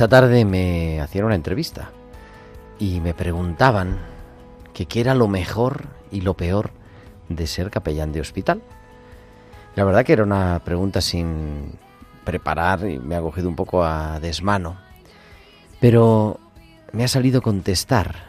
[0.00, 1.90] Esta tarde me hacían una entrevista
[2.78, 3.98] y me preguntaban
[4.72, 6.70] qué era lo mejor y lo peor
[7.28, 8.62] de ser capellán de hospital.
[9.76, 11.72] La verdad que era una pregunta sin
[12.24, 14.78] preparar y me ha cogido un poco a desmano.
[15.80, 16.40] Pero
[16.92, 18.24] me ha salido contestar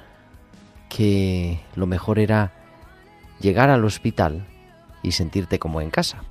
[0.90, 2.52] que lo mejor era
[3.40, 4.46] llegar al hospital
[5.04, 6.22] y sentirte como en casa.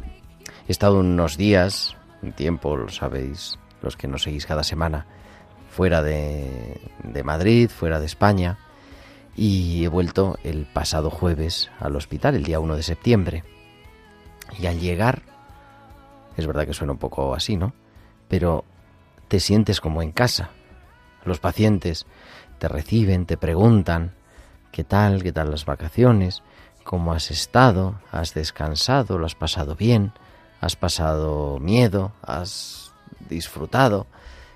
[0.68, 5.06] He estado unos días, un tiempo, lo sabéis, los que nos seguís cada semana,
[5.70, 6.78] fuera de,
[7.24, 8.58] Madrid, fuera de España,
[9.36, 13.44] y he vuelto el pasado jueves al hospital, el día 1 de septiembre.
[14.58, 15.22] Y al llegar,
[16.36, 17.72] es verdad que suena un poco así, ¿no?
[18.28, 18.64] Pero
[19.28, 20.50] te sientes como en casa.
[21.24, 22.06] Los pacientes
[22.58, 24.12] te reciben, te preguntan
[24.72, 26.42] qué tal, qué tal las vacaciones,
[26.82, 30.12] cómo has estado, has descansado, lo has pasado bien,
[30.60, 32.92] has pasado miedo, has
[33.28, 34.06] disfrutado.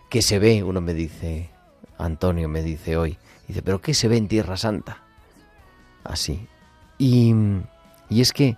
[0.09, 0.63] ¿Qué se ve?
[0.63, 1.51] Uno me dice,
[1.99, 5.03] Antonio me dice hoy, dice, pero ¿qué se ve en Tierra Santa?
[6.05, 6.47] Así.
[6.99, 7.35] Y,
[8.09, 8.57] y es que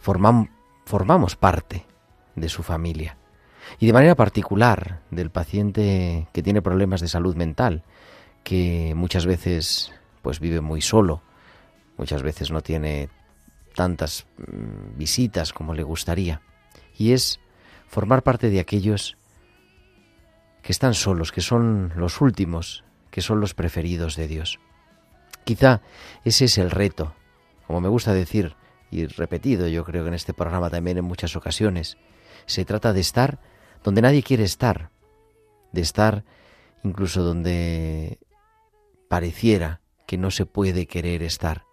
[0.00, 1.86] formamos parte
[2.34, 3.16] de su familia.
[3.78, 7.84] Y de manera particular del paciente que tiene problemas de salud mental,
[8.42, 9.92] que muchas veces
[10.22, 11.22] pues vive muy solo,
[11.96, 13.08] muchas veces no tiene
[13.74, 16.40] tantas mm, visitas como le gustaría.
[16.96, 17.40] Y es
[17.88, 19.16] formar parte de aquellos
[20.62, 24.60] que están solos, que son los últimos, que son los preferidos de Dios.
[25.44, 25.80] Quizá
[26.24, 27.14] ese es el reto,
[27.66, 28.56] como me gusta decir
[28.90, 31.96] y repetido yo creo que en este programa también en muchas ocasiones.
[32.46, 33.38] Se trata de estar
[33.84, 34.90] donde nadie quiere estar,
[35.72, 36.24] de estar
[36.82, 38.18] incluso donde
[39.08, 41.64] pareciera que no se puede querer estar,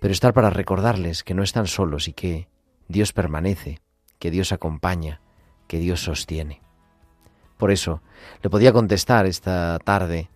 [0.00, 2.48] pero estar para recordarles que no están solos y que
[2.88, 3.80] Dios permanece,
[4.18, 5.20] que Dios acompaña,
[5.66, 6.65] que Dios sostiene.
[7.56, 8.02] Por eso,
[8.42, 10.28] le podía contestar esta tarde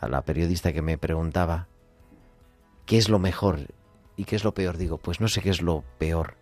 [0.00, 1.66] a la periodista que me preguntaba,
[2.86, 3.74] ¿qué es lo mejor
[4.16, 4.76] y qué es lo peor?
[4.76, 6.36] Digo, pues no sé qué es lo peor,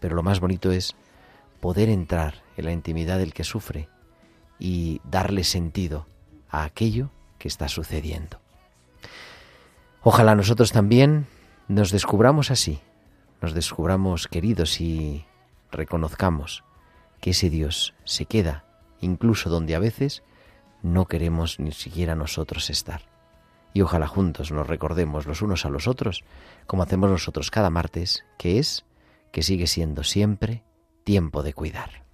[0.00, 0.96] pero lo más bonito es
[1.60, 3.88] poder entrar en la intimidad del que sufre
[4.58, 6.06] y darle sentido
[6.48, 8.40] a aquello que está sucediendo.
[10.02, 11.26] Ojalá nosotros también
[11.68, 12.80] nos descubramos así,
[13.42, 15.26] nos descubramos queridos y
[15.70, 16.64] reconozcamos
[17.20, 18.65] que ese Dios se queda
[19.00, 20.22] incluso donde a veces
[20.82, 23.02] no queremos ni siquiera nosotros estar.
[23.72, 26.24] Y ojalá juntos nos recordemos los unos a los otros,
[26.66, 28.86] como hacemos nosotros cada martes, que es,
[29.32, 30.62] que sigue siendo siempre,
[31.04, 32.05] tiempo de cuidar.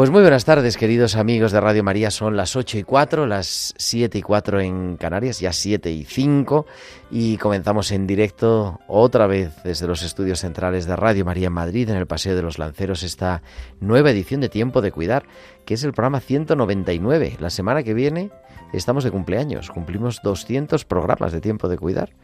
[0.00, 2.10] Pues muy buenas tardes, queridos amigos de Radio María.
[2.10, 6.64] Son las 8 y 4, las 7 y 4 en Canarias, ya 7 y 5.
[7.10, 11.90] Y comenzamos en directo otra vez desde los estudios centrales de Radio María en Madrid,
[11.90, 13.42] en el Paseo de los Lanceros, esta
[13.80, 15.26] nueva edición de Tiempo de Cuidar,
[15.66, 17.36] que es el programa 199.
[17.38, 18.30] La semana que viene
[18.72, 22.14] estamos de cumpleaños, cumplimos 200 programas de Tiempo de Cuidar.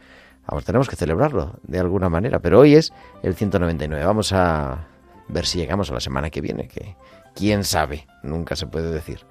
[0.47, 2.91] Vamos, tenemos que celebrarlo de alguna manera, pero hoy es
[3.21, 4.03] el 199.
[4.03, 4.87] Vamos a
[5.27, 6.95] ver si llegamos a la semana que viene, que
[7.37, 9.25] quién sabe, nunca se puede decir.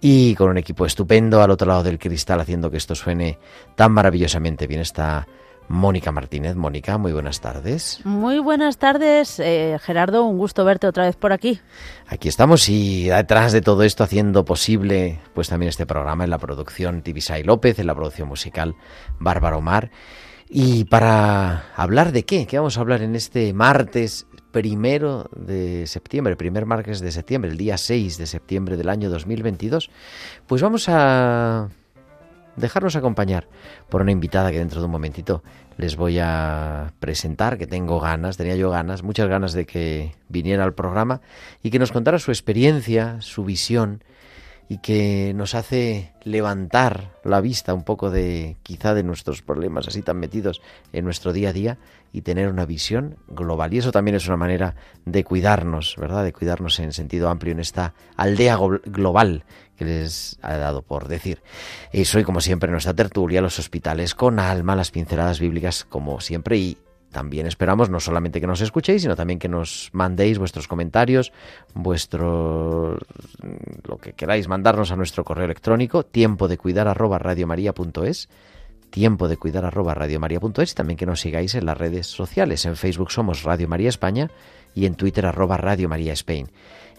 [0.00, 3.38] Y con un equipo estupendo al otro lado del cristal haciendo que esto suene
[3.74, 5.26] tan maravillosamente bien está
[5.68, 6.54] Mónica Martínez.
[6.56, 8.00] Mónica, muy buenas tardes.
[8.04, 11.60] Muy buenas tardes, eh, Gerardo, un gusto verte otra vez por aquí.
[12.06, 16.38] Aquí estamos y detrás de todo esto haciendo posible pues también este programa en la
[16.38, 18.76] producción Tibisay López, en la producción musical
[19.18, 19.90] Bárbara Omar.
[20.48, 24.26] Y para hablar de qué, ¿qué vamos a hablar en este martes
[24.58, 29.88] primero de septiembre, primer martes de septiembre, el día 6 de septiembre del año 2022,
[30.48, 31.68] pues vamos a
[32.56, 33.46] dejarnos acompañar
[33.88, 35.44] por una invitada que dentro de un momentito
[35.76, 40.64] les voy a presentar, que tengo ganas, tenía yo ganas, muchas ganas de que viniera
[40.64, 41.20] al programa
[41.62, 44.02] y que nos contara su experiencia, su visión
[44.68, 50.02] y que nos hace levantar la vista un poco de quizá de nuestros problemas así
[50.02, 50.60] tan metidos
[50.92, 51.78] en nuestro día a día
[52.12, 53.72] y tener una visión global.
[53.74, 54.74] Y eso también es una manera
[55.04, 56.24] de cuidarnos, ¿verdad?
[56.24, 59.44] De cuidarnos en sentido amplio en esta aldea global
[59.76, 61.42] que les ha dado por decir.
[61.92, 66.56] Y soy como siempre nuestra tertulia, los hospitales con alma, las pinceladas bíblicas como siempre
[66.56, 66.78] y
[67.10, 71.32] también esperamos no solamente que nos escuchéis, sino también que nos mandéis vuestros comentarios,
[71.74, 72.98] vuestro
[73.84, 76.86] lo que queráis mandarnos a nuestro correo electrónico, tiempo de cuidar
[78.90, 82.64] tiempo de cuidar arroba radiomaria.es, también que nos sigáis en las redes sociales.
[82.66, 84.30] En Facebook somos Radio María España
[84.74, 86.48] y en Twitter arroba Radio María Spain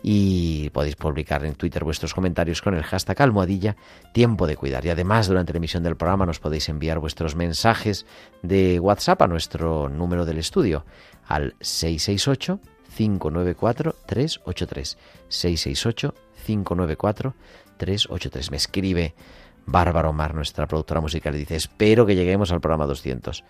[0.02, 3.76] y podéis publicar en Twitter vuestros comentarios con el hashtag almohadilla
[4.14, 4.86] tiempo de cuidar.
[4.86, 8.06] Y además durante la emisión del programa nos podéis enviar vuestros mensajes
[8.42, 10.86] de WhatsApp a nuestro número del estudio
[11.28, 12.60] al 668
[12.96, 14.98] 594 383
[15.28, 16.16] 668
[16.46, 17.36] 594
[17.78, 18.52] 383.
[18.52, 19.14] Me escribe
[19.72, 23.44] Bárbara Omar, nuestra productora musical, dice, espero que lleguemos al programa 200.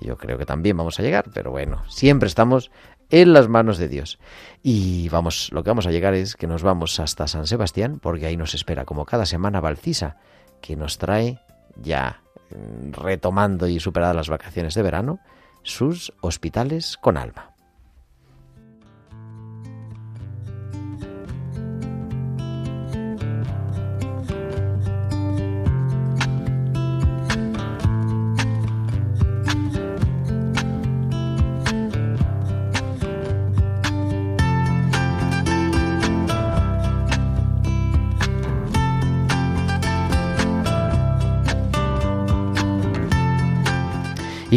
[0.00, 2.70] Yo creo que también vamos a llegar, pero bueno, siempre estamos
[3.10, 4.18] en las manos de Dios.
[4.62, 8.26] Y vamos, lo que vamos a llegar es que nos vamos hasta San Sebastián, porque
[8.26, 10.16] ahí nos espera, como cada semana, Valcisa,
[10.60, 11.40] que nos trae,
[11.76, 12.20] ya
[12.50, 15.20] mm, retomando y superadas las vacaciones de verano,
[15.62, 17.55] sus hospitales con alma.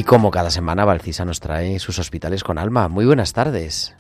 [0.09, 2.87] Como cada semana, Valcisa nos trae sus hospitales con alma.
[2.87, 3.95] Muy buenas tardes.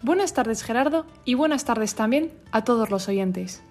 [0.00, 3.62] Buenas tardes, Gerardo, y buenas tardes también a todos los oyentes.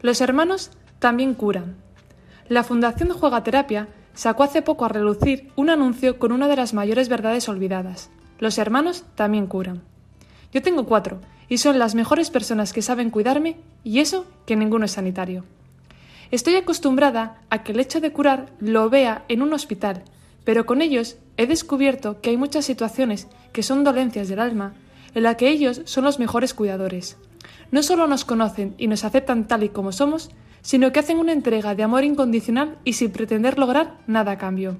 [0.00, 1.76] Los hermanos también curan.
[2.48, 6.72] La Fundación Juega Terapia sacó hace poco a relucir un anuncio con una de las
[6.72, 8.08] mayores verdades olvidadas.
[8.38, 9.82] Los hermanos también curan.
[10.50, 11.20] Yo tengo cuatro,
[11.50, 15.44] y son las mejores personas que saben cuidarme, y eso que ninguno es sanitario.
[16.30, 20.02] Estoy acostumbrada a que el hecho de curar lo vea en un hospital,
[20.46, 24.74] pero con ellos he descubierto que hay muchas situaciones que son dolencias del alma
[25.12, 27.18] en las que ellos son los mejores cuidadores.
[27.72, 30.30] No solo nos conocen y nos aceptan tal y como somos,
[30.62, 34.76] sino que hacen una entrega de amor incondicional y sin pretender lograr nada a cambio.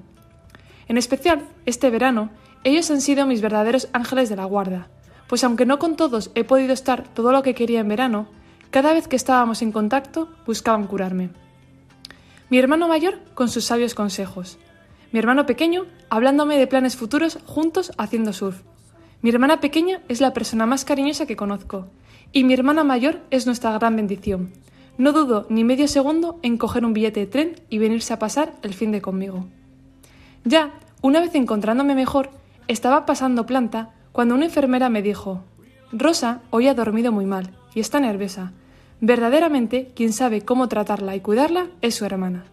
[0.87, 2.29] En especial, este verano,
[2.63, 4.87] ellos han sido mis verdaderos ángeles de la guarda,
[5.27, 8.29] pues aunque no con todos he podido estar todo lo que quería en verano,
[8.71, 11.31] cada vez que estábamos en contacto buscaban curarme.
[12.49, 14.57] Mi hermano mayor con sus sabios consejos,
[15.11, 18.61] mi hermano pequeño hablándome de planes futuros juntos haciendo surf.
[19.21, 21.87] Mi hermana pequeña es la persona más cariñosa que conozco.
[22.33, 24.51] Y mi hermana mayor es nuestra gran bendición.
[24.97, 28.53] No dudo ni medio segundo en coger un billete de tren y venirse a pasar
[28.63, 29.45] el fin de conmigo.
[30.43, 32.31] Ya, una vez encontrándome mejor,
[32.67, 35.43] estaba pasando planta cuando una enfermera me dijo,
[35.91, 38.51] Rosa hoy ha dormido muy mal y está nerviosa.
[38.99, 42.45] Verdaderamente, quien sabe cómo tratarla y cuidarla es su hermana.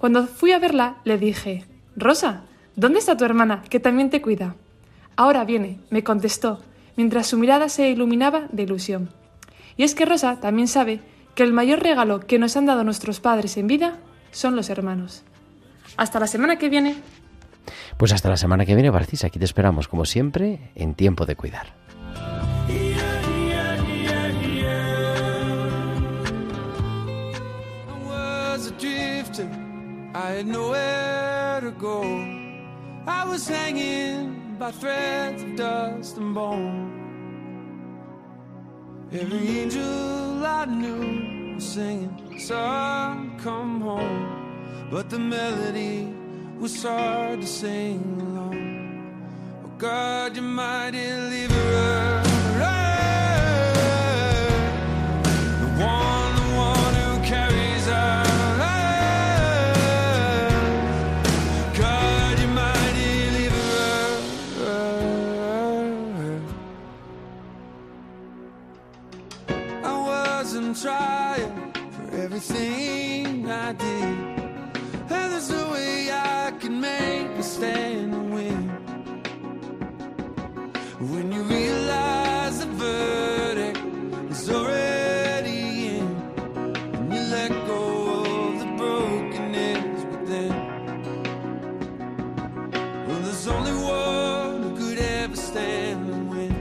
[0.00, 4.54] Cuando fui a verla, le dije, Rosa, ¿dónde está tu hermana, que también te cuida?
[5.14, 6.62] Ahora viene, me contestó,
[6.96, 9.10] mientras su mirada se iluminaba de ilusión.
[9.76, 11.00] Y es que Rosa también sabe
[11.34, 13.98] que el mayor regalo que nos han dado nuestros padres en vida
[14.30, 15.22] son los hermanos.
[15.98, 16.96] Hasta la semana que viene.
[17.98, 19.24] Pues hasta la semana que viene, Barcis.
[19.24, 21.74] Aquí te esperamos, como siempre, en tiempo de cuidar.
[30.30, 32.02] I had nowhere to go.
[33.04, 36.86] I was hanging by threads of dust and bone.
[39.10, 44.88] Every angel I knew was singing, Son, come home.
[44.88, 46.14] But the melody
[46.60, 49.24] was hard to sing alone.
[49.64, 52.29] Oh God, you mighty deliverer.
[70.72, 74.18] Trying for everything I did.
[75.10, 78.68] And there's no way I can make a stand and win.
[81.10, 83.78] When you realize the verdict
[84.30, 86.06] is already in,
[86.94, 87.82] and you let go
[88.46, 90.52] of the brokenness within.
[93.06, 96.54] Well, there's only one who could ever stand and win.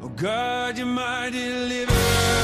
[0.00, 2.39] Oh God, you mighty deliverer.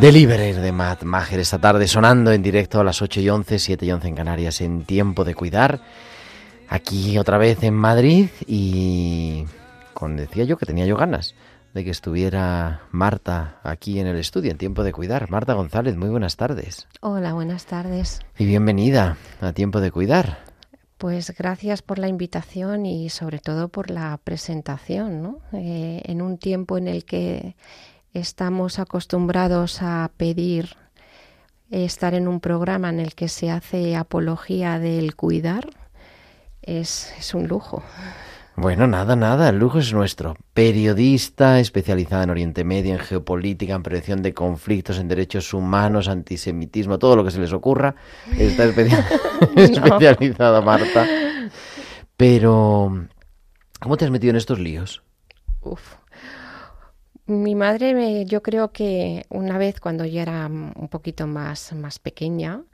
[0.00, 3.84] Deliverer de Matt Maher esta tarde sonando en directo a las 8 y 11, 7
[3.84, 5.82] y 11 en Canarias en Tiempo de Cuidar.
[6.70, 9.44] Aquí otra vez en Madrid y
[9.92, 11.34] con decía yo que tenía yo ganas
[11.74, 15.30] de que estuviera Marta aquí en el estudio en Tiempo de Cuidar.
[15.30, 16.86] Marta González, muy buenas tardes.
[17.02, 18.20] Hola, buenas tardes.
[18.38, 20.38] Y bienvenida a Tiempo de Cuidar.
[20.96, 25.40] Pues gracias por la invitación y sobre todo por la presentación, ¿no?
[25.52, 27.54] Eh, en un tiempo en el que
[28.14, 30.76] estamos acostumbrados a pedir
[31.70, 35.68] estar en un programa en el que se hace apología del cuidar,
[36.62, 37.82] es, es un lujo.
[38.56, 40.36] Bueno, nada, nada, el lujo es nuestro.
[40.52, 46.98] Periodista especializada en Oriente Medio, en geopolítica, en prevención de conflictos, en derechos humanos, antisemitismo,
[46.98, 47.94] todo lo que se les ocurra.
[48.36, 49.06] Está especia-
[49.56, 51.06] especializada Marta.
[52.16, 53.06] Pero,
[53.80, 55.02] ¿cómo te has metido en estos líos?
[55.62, 55.94] Uf.
[57.30, 61.98] Mi madre, me- yo creo que una vez cuando yo era un poquito más, más
[62.00, 62.64] pequeña,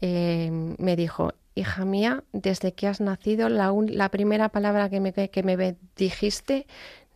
[0.00, 5.00] eh, me dijo, hija mía, desde que has nacido, la, un- la primera palabra que
[5.00, 6.66] me, que me dijiste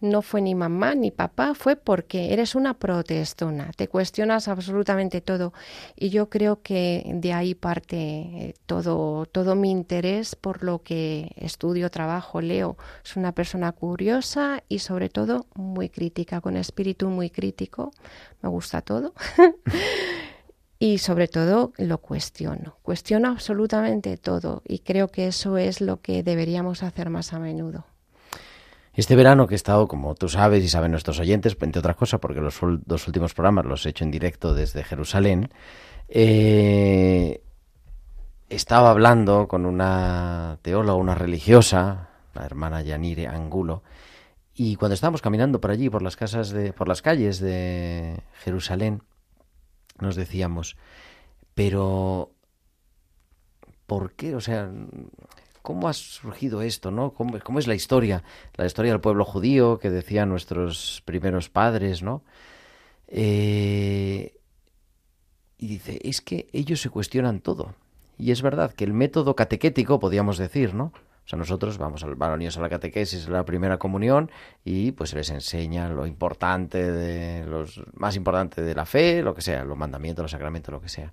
[0.02, 5.52] no fue ni mamá ni papá, fue porque eres una protestona, te cuestionas absolutamente todo.
[5.97, 11.32] Y yo creo que de ahí parte eh, todo, todo mi interés por lo que
[11.37, 12.76] estudio, trabajo, leo.
[13.04, 17.92] Es una persona curiosa y sobre todo muy crítica, con espíritu muy crítico.
[18.42, 19.14] Me gusta todo.
[20.80, 22.76] y sobre todo lo cuestiono.
[22.82, 27.87] Cuestiono absolutamente todo y creo que eso es lo que deberíamos hacer más a menudo.
[28.94, 32.20] Este verano que he estado, como tú sabes y saben nuestros oyentes, entre otras cosas,
[32.20, 35.50] porque los dos últimos programas los he hecho en directo desde Jerusalén,
[36.08, 37.42] eh,
[38.50, 43.82] estaba hablando con una teóloga, una religiosa, la hermana Yanire Angulo,
[44.54, 49.02] y cuando estábamos caminando por allí, por las casas de, por las calles de Jerusalén,
[49.99, 50.76] nos decíamos,
[51.54, 52.32] pero
[53.87, 54.34] ¿por qué?
[54.34, 54.70] O sea,
[55.62, 57.12] ¿cómo ha surgido esto, no?
[57.12, 58.23] ¿Cómo, es la historia?
[58.57, 62.23] La historia del pueblo judío que decían nuestros primeros padres, ¿no?
[63.09, 64.35] Eh,
[65.59, 67.75] y dice, es que ellos se cuestionan todo.
[68.19, 70.92] Y es verdad que el método catequético, podríamos decir, ¿no?
[71.25, 74.31] O sea, nosotros vamos al, niños a la catequesis, a la primera comunión,
[74.64, 79.35] y pues se les enseña lo importante de los más importante de la fe, lo
[79.35, 81.12] que sea, los mandamientos, los sacramentos, lo que sea.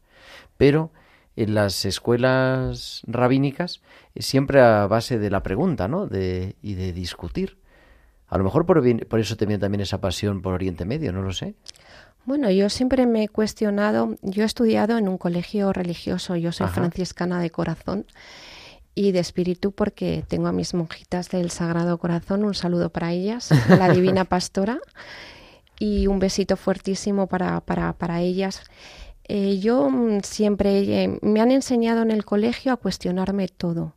[0.57, 0.91] Pero
[1.35, 3.81] en las escuelas rabínicas
[4.15, 6.07] es siempre a base de la pregunta, ¿no?
[6.07, 7.57] De, y de discutir.
[8.27, 11.33] A lo mejor por, eso te viene también esa pasión por Oriente Medio, no lo
[11.33, 11.55] sé.
[12.25, 16.65] Bueno, yo siempre me he cuestionado, yo he estudiado en un colegio religioso, yo soy
[16.65, 16.75] Ajá.
[16.75, 18.05] franciscana de corazón
[18.93, 23.51] y de espíritu porque tengo a mis monjitas del Sagrado Corazón, un saludo para ellas,
[23.51, 24.79] a la Divina Pastora
[25.79, 28.61] y un besito fuertísimo para, para, para ellas.
[29.29, 33.93] Eh, yo mm, siempre eh, me han enseñado en el colegio a cuestionarme todo.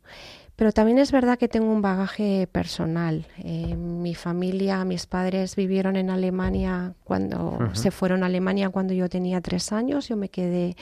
[0.55, 3.25] Pero también es verdad que tengo un bagaje personal.
[3.39, 9.09] Eh, mi familia, mis padres vivieron en Alemania cuando se fueron a Alemania cuando yo
[9.09, 10.07] tenía tres años.
[10.07, 10.77] Yo me quedé,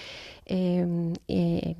[0.45, 1.75] eh,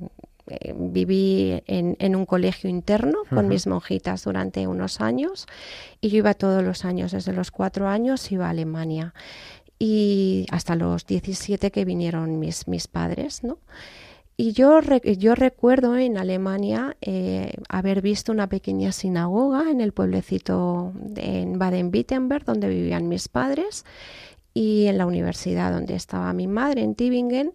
[0.74, 5.46] viví en, en un colegio interno con mis monjitas durante unos años
[6.00, 9.14] y yo iba todos los años, desde los cuatro años iba a Alemania
[9.84, 13.58] y hasta los 17 que vinieron mis, mis padres, ¿no?
[14.36, 20.92] Y yo, yo recuerdo en Alemania eh, haber visto una pequeña sinagoga en el pueblecito
[20.94, 23.84] de- en Baden-Württemberg, donde vivían mis padres,
[24.54, 27.50] y en la universidad donde estaba mi madre, en Tübingen,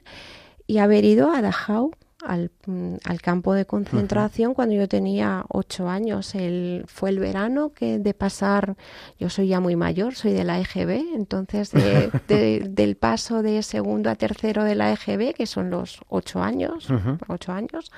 [0.68, 1.92] y haber ido a Dachau,
[2.28, 6.36] al, mm, al campo de concentración, cuando yo tenía ocho años.
[6.36, 8.76] El, fue el verano que de pasar,
[9.20, 13.64] yo soy ya muy mayor, soy de la EGB, entonces de- de- del paso de
[13.64, 16.88] segundo a tercero de la EGB, que son los ocho años,
[17.28, 17.92] ocho años,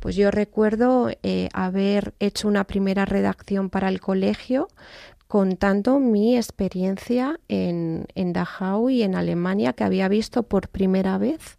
[0.00, 4.68] pues yo recuerdo eh, haber hecho una primera redacción para el colegio
[5.28, 11.58] contando mi experiencia en, en Dachau y en Alemania, que había visto por primera vez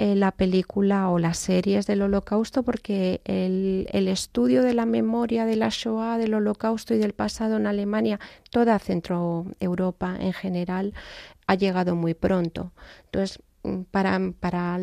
[0.00, 5.44] eh, la película o las series del holocausto porque el, el, estudio de la memoria
[5.44, 10.94] de la Shoah, del holocausto y del pasado en Alemania, toda Centro Europa en general,
[11.48, 12.70] ha llegado muy pronto.
[13.06, 14.78] Entonces, mm, para, para,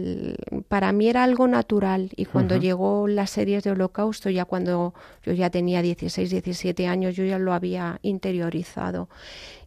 [0.68, 4.94] para mí era algo natural y cuando llegó las series de holocausto, ya cuando
[5.24, 9.08] yo ya tenía 16, 17 años, yo ya lo había interiorizado.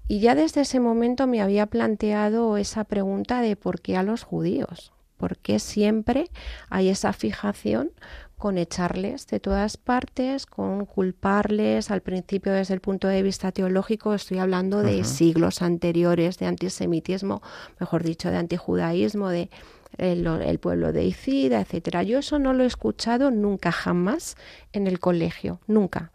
[0.09, 4.25] Y ya desde ese momento me había planteado esa pregunta de por qué a los
[4.25, 6.31] judíos, por qué siempre
[6.71, 7.91] hay esa fijación
[8.39, 14.15] con echarles de todas partes, con culparles, al principio desde el punto de vista teológico,
[14.15, 17.43] estoy hablando de siglos anteriores de antisemitismo,
[17.81, 19.51] mejor dicho, de antijudaísmo, de
[19.97, 22.05] el, el, pueblo de Icida, etcétera.
[22.05, 24.37] Yo eso no lo he escuchado nunca jamás
[24.73, 26.13] en el colegio, nunca.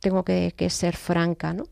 [0.00, 1.64] Tengo que, que ser franca, ¿no?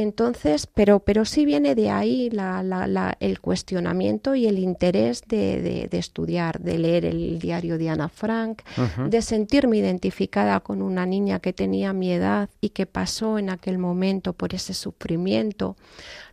[0.00, 5.22] Entonces, pero, pero sí viene de ahí la, la, la, el cuestionamiento y el interés
[5.28, 9.08] de, de, de, estudiar, de leer el diario de Ana Frank, uh -huh.
[9.10, 13.76] de sentirme identificada con una niña que tenía mi edad y que pasó en aquel
[13.76, 15.76] momento por ese sufrimiento,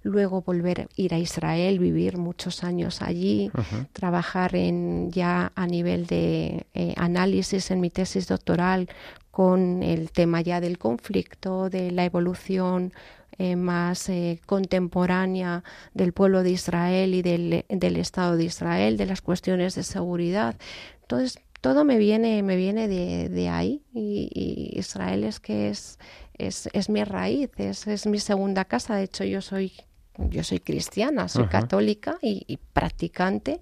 [0.01, 3.87] luego volver a ir a Israel, vivir muchos años allí, uh -huh.
[3.91, 8.87] trabajar en ya a nivel de eh, análisis en mi tesis doctoral
[9.29, 12.91] con el tema ya del conflicto, de la evolución
[13.39, 15.63] eh, más eh, contemporánea
[15.93, 20.55] del pueblo de Israel y del, del, Estado de Israel, de las cuestiones de seguridad.
[21.01, 25.99] Entonces, todo me viene, me viene de, de ahí y, y, Israel es que es,
[26.37, 28.95] es, es mi raíz, es, es, mi segunda casa.
[28.95, 29.73] De hecho, yo soy,
[30.17, 33.61] yo soy cristiana, soy católica y, y practicante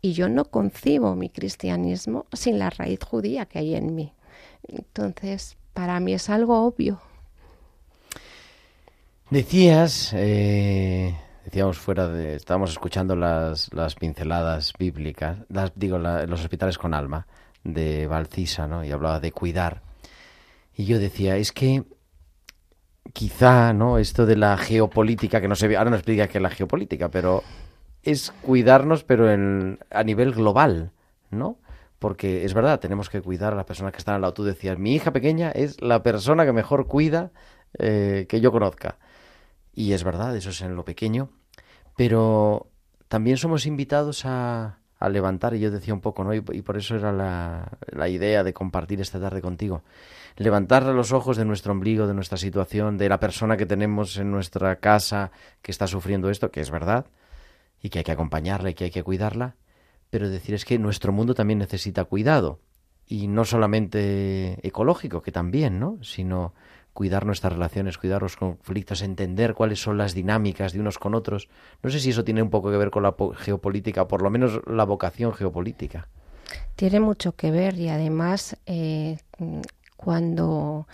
[0.00, 4.12] y yo no concibo mi cristianismo sin la raíz judía que hay en mí.
[4.68, 7.00] Entonces, para mí es algo obvio.
[9.30, 11.14] Decías, eh,
[11.44, 16.94] decíamos fuera de, estábamos escuchando las, las pinceladas bíblicas, las, digo, la, los hospitales con
[16.94, 17.26] alma
[17.62, 18.84] de Valcisa, ¿no?
[18.84, 19.82] Y hablaba de cuidar.
[20.74, 21.84] Y yo decía, es que
[23.12, 23.98] quizá, ¿no?
[23.98, 27.42] Esto de la geopolítica, que no sé, ahora no explica qué es la geopolítica, pero
[28.02, 30.92] es cuidarnos, pero en, a nivel global,
[31.30, 31.58] ¿no?
[31.98, 34.32] Porque es verdad, tenemos que cuidar a las personas que están al lado.
[34.32, 37.30] Tú decías, mi hija pequeña es la persona que mejor cuida
[37.78, 38.96] eh, que yo conozca.
[39.78, 41.30] Y es verdad, eso es en lo pequeño,
[41.96, 42.66] pero
[43.06, 46.34] también somos invitados a, levantar, y yo decía un poco, ¿no?
[46.34, 49.84] Y, por eso era la, la, idea de compartir esta tarde contigo.
[50.36, 54.32] Levantar los ojos de nuestro ombligo, de nuestra situación, de la persona que tenemos en
[54.32, 55.30] nuestra casa
[55.62, 57.06] que está sufriendo esto, que es verdad,
[57.80, 59.54] y que hay que acompañarla y que hay que cuidarla,
[60.10, 62.58] pero decir es que nuestro mundo también necesita cuidado,
[63.06, 66.02] y no solamente ecológico, que también, ¿no?
[66.02, 66.52] Sino
[66.98, 71.48] cuidar nuestras relaciones, cuidar los conflictos, entender cuáles son las dinámicas de unos con otros.
[71.80, 74.60] No sé si eso tiene un poco que ver con la geopolítica, por lo menos
[74.66, 76.08] la vocación geopolítica.
[76.74, 79.18] Tiene mucho que ver y además eh,
[79.96, 80.88] cuando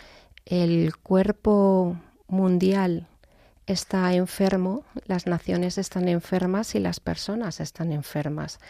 [0.44, 1.96] el cuerpo
[2.28, 3.06] mundial
[3.66, 8.60] está enfermo, las naciones están enfermas y las personas están enfermas.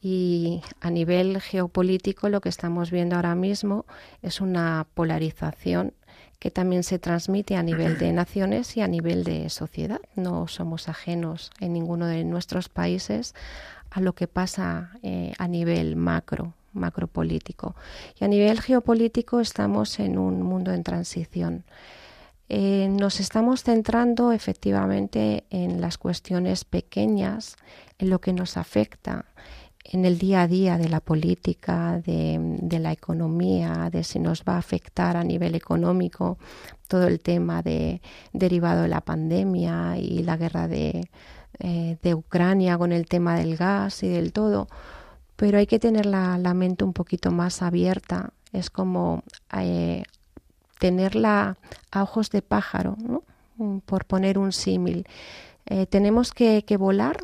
[0.00, 3.84] Y a nivel geopolítico lo que estamos viendo ahora mismo
[4.22, 5.92] es una polarización
[6.38, 10.00] que también se transmite a nivel de naciones y a nivel de sociedad.
[10.14, 13.34] No somos ajenos en ninguno de nuestros países
[13.90, 17.74] a lo que pasa eh, a nivel macro, macropolítico.
[18.20, 21.64] Y a nivel geopolítico estamos en un mundo en transición.
[22.48, 27.56] Eh, nos estamos centrando efectivamente en las cuestiones pequeñas,
[27.98, 29.26] en lo que nos afecta,
[29.90, 34.54] en el día a día de la política, de, la economía, de si nos va
[34.54, 36.38] a afectar a nivel económico
[36.88, 41.08] todo el tema de, derivado de la pandemia y la guerra de,
[41.58, 44.68] eh, de Ucrania con el tema del gas y del todo.
[45.36, 48.32] Pero hay que tener la, la mente un poquito más abierta.
[48.52, 49.22] Es como
[49.56, 50.02] eh,
[50.78, 51.56] tenerla
[51.90, 53.22] a ojos de pájaro, ¿no?
[53.86, 55.06] por poner un símil.
[55.66, 57.18] Eh, tenemos que volar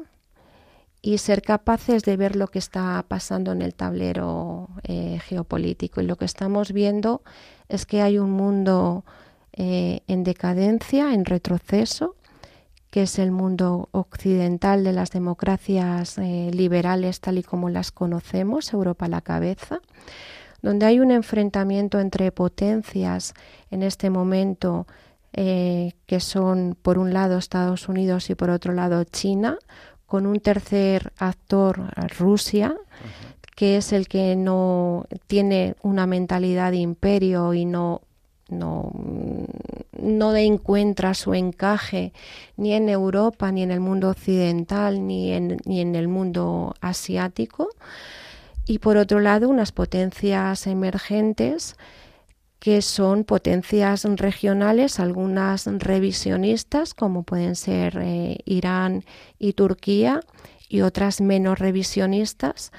[1.04, 6.00] y ser capaces de ver lo que está pasando en el tablero eh, geopolítico.
[6.00, 7.22] Y lo que estamos viendo
[7.68, 9.04] es que hay un mundo
[9.52, 12.16] eh, en decadencia, en retroceso,
[12.90, 18.72] que es el mundo occidental de las democracias eh, liberales tal y como las conocemos,
[18.72, 19.80] Europa a la cabeza,
[20.62, 23.34] donde hay un enfrentamiento entre potencias
[23.70, 24.86] en este momento
[25.36, 29.58] que son por un lado Estados Unidos y por otro lado China,
[30.14, 31.88] con un tercer actor,
[32.20, 32.77] Rusia,
[33.57, 38.00] que es el que no tiene una mentalidad de imperio y no
[38.48, 38.92] no,
[40.00, 42.12] no encuentra su encaje
[42.57, 47.70] ni en Europa, ni en el mundo occidental, ni en, ni en el mundo asiático.
[48.66, 51.74] y por otro lado unas potencias emergentes
[52.64, 59.05] que son potencias regionales, algunas revisionistas, como pueden ser eh, Irán
[59.38, 60.20] y Turquía,
[60.66, 62.72] y otras menos revisionistas,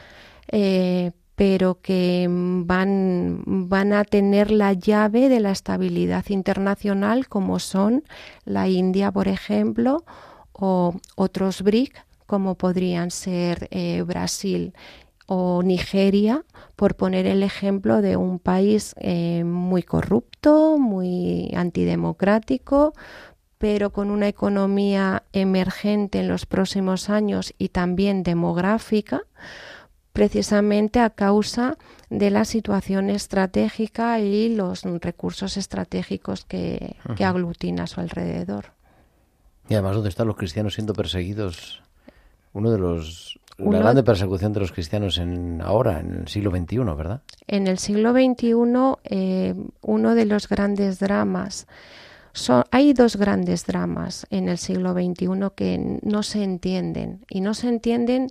[0.48, 8.06] eh, pero que van, van a tener la llave de la estabilidad internacional, como son
[8.44, 10.04] la India, por ejemplo,
[10.52, 14.74] o otros BRIC, como podrían ser eh, Brasil
[15.26, 16.44] o Nigeria,
[16.76, 22.94] por poner el ejemplo de un país eh, muy corrupto, muy antidemocrático,
[23.58, 29.24] pero con una economía emergente en los próximos años y también demográfica,
[30.14, 31.78] precisamente a causa
[32.10, 38.74] de la situación estratégica y los recursos estratégicos que, que aglutina a su alrededor.
[39.68, 41.82] Y además, ¿dónde están los cristianos siendo perseguidos?
[42.54, 46.78] Uno de los la grande persecución de los cristianos en ahora, en el siglo XXI,
[46.96, 47.22] ¿verdad?
[47.48, 48.54] En el siglo XXI,
[49.06, 51.68] eh, uno de los grandes dramas,
[52.34, 57.54] son, hay dos grandes dramas en el siglo XXI que no se entienden y no
[57.54, 58.28] se entienden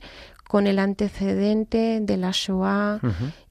[0.46, 3.00] con el antecedente de la Shoah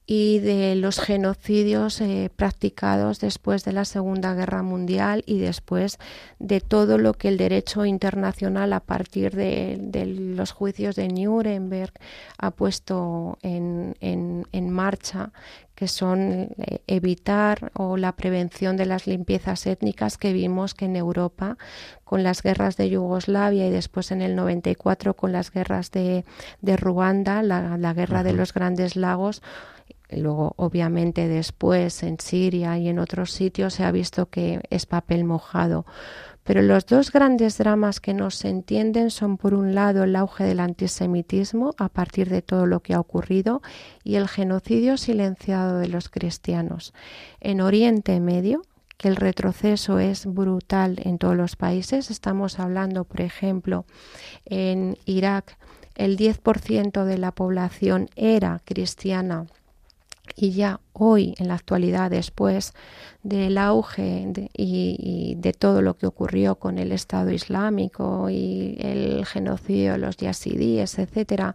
[0.06, 5.98] y de los genocidios eh, practicados después de la Segunda Guerra Mundial y después
[6.38, 9.78] de todo lo que el derecho internacional a partir de,
[10.36, 11.92] los juicios de Nuremberg
[12.36, 15.32] ha puesto en, en, marcha,
[15.74, 20.96] que son eh, evitar o la prevención de las limpiezas étnicas que vimos que en
[20.96, 21.56] Europa
[22.04, 26.24] con las guerras de Yugoslavia y después en el 94 con las guerras de,
[26.60, 29.42] de Ruanda, la, guerra de los grandes lagos,
[30.16, 35.24] Luego, obviamente, después en Siria y en otros sitios se ha visto que es papel
[35.24, 35.86] mojado.
[36.44, 40.44] Pero los dos grandes dramas que no se entienden son, por un lado, el auge
[40.44, 43.62] del antisemitismo a partir de todo lo que ha ocurrido
[44.04, 46.92] y el genocidio silenciado de los cristianos.
[47.40, 48.62] En Oriente Medio,
[48.98, 53.86] que el retroceso es brutal en todos los países, estamos hablando, por ejemplo,
[54.44, 55.56] en Irak,
[55.94, 59.46] el 10% de la población era cristiana
[60.36, 62.74] y ya hoy, en la actualidad, después
[63.22, 69.92] del auge y, de todo lo que ocurrió con el Estado Islámico y el genocidio
[69.92, 71.54] de los yazidíes, etcétera,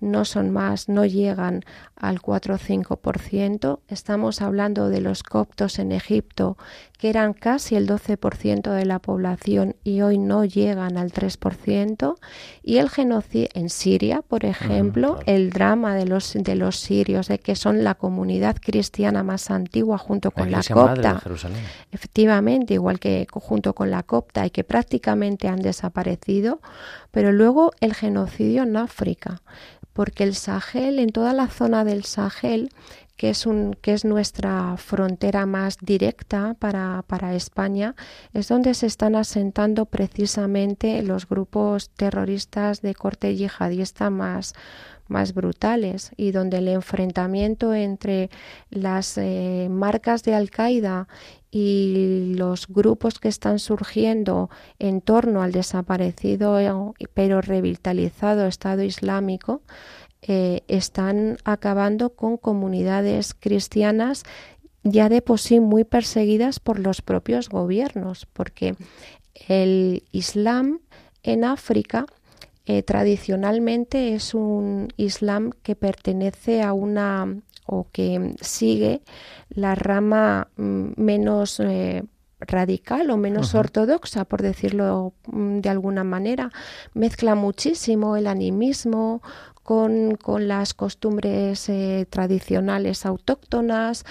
[0.00, 1.64] no son más, no llegan
[1.96, 3.80] al 4 o 5%.
[3.88, 6.56] Estamos hablando de los coptos en Egipto,
[6.98, 12.16] que eran casi el 12% de la población y hoy no llegan al 3%.
[12.62, 17.38] Y el genocidio en Siria, por ejemplo, el drama de los, de los sirios, de
[17.38, 21.20] que son la comunidad cristiana más antigua junto con la, copta.
[21.90, 26.60] Efectivamente, igual que junto con la copta y que prácticamente han desaparecido.
[27.10, 29.42] Pero luego el genocidio en África
[29.94, 32.68] porque el Sahel, en toda la zona del Sahel,
[33.16, 37.94] que es, un, que es nuestra frontera más directa para, para, España,
[38.32, 44.54] es donde se están asentando precisamente los grupos terroristas de corte yihadista más,
[45.08, 48.30] más brutales y donde el enfrentamiento entre
[48.70, 51.08] las eh, marcas de Al-Qaeda
[51.50, 59.62] y los grupos que están surgiendo en torno al desaparecido pero revitalizado Estado Islámico
[60.22, 64.24] eh, están acabando con comunidades cristianas
[64.84, 68.76] ya de por sí muy perseguidas por los propios gobiernos, porque
[69.48, 70.80] el Islam
[71.22, 72.06] en África
[72.66, 79.02] eh, tradicionalmente es un Islam que pertenece a una o que sigue
[79.50, 82.04] la rama mm, menos eh,
[82.40, 86.50] radical o menos ortodoxa, por decirlo mm, de alguna manera.
[86.94, 89.22] Mezcla muchísimo el animismo
[89.62, 94.04] con, las costumbres eh, tradicionales autóctonas,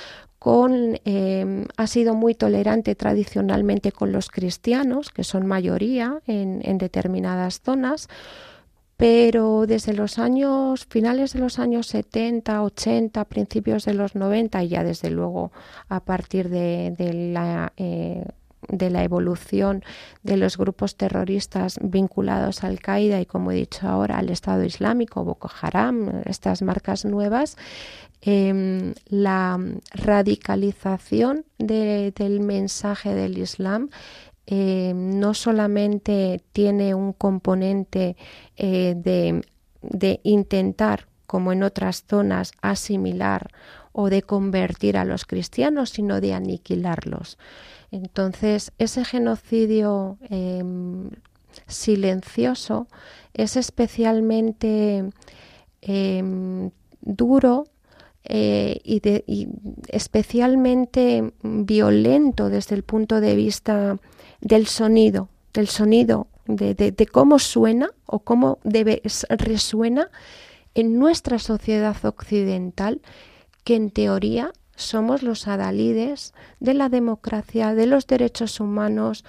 [0.46, 7.62] em, ha sido muy tolerante tradicionalmente con los cristianos, que son mayoría en, en determinadas
[7.62, 8.10] zonas,
[8.98, 14.68] pero desde los años finales de los años 70, 80, principios de los 90 y
[14.70, 15.52] ya desde luego
[15.90, 16.94] a partir de,
[17.34, 18.26] la eh,
[18.70, 19.84] de la evolución
[20.24, 24.64] de los grupos terroristas vinculados a Al Qaeda y, como he dicho ahora, al Estado
[24.64, 27.58] Islámico, Boko Haram, estas marcas nuevas,
[28.22, 29.60] em, la
[29.94, 33.90] radicalización del mensaje del Islam
[34.46, 38.18] eh, no solamente tiene un componente
[38.58, 43.50] eh, de, intentar, como en otras zonas, asimilar
[43.94, 47.38] o de convertir a los cristianos, sino de aniquilarlos.
[47.92, 51.12] Entonces, ese genocidio em,
[51.68, 52.88] silencioso
[53.34, 55.10] es especialmente
[55.82, 57.66] em, duro
[58.26, 59.48] eh, y,
[59.90, 64.00] especialmente violento desde el punto de vista
[64.42, 70.10] del sonido, del sonido, de, de, de cómo suena o cómo debe, resuena
[70.74, 73.02] en nuestra sociedad occidental,
[73.64, 79.24] que en teoría somos los adalides de la democracia, de los derechos humanos,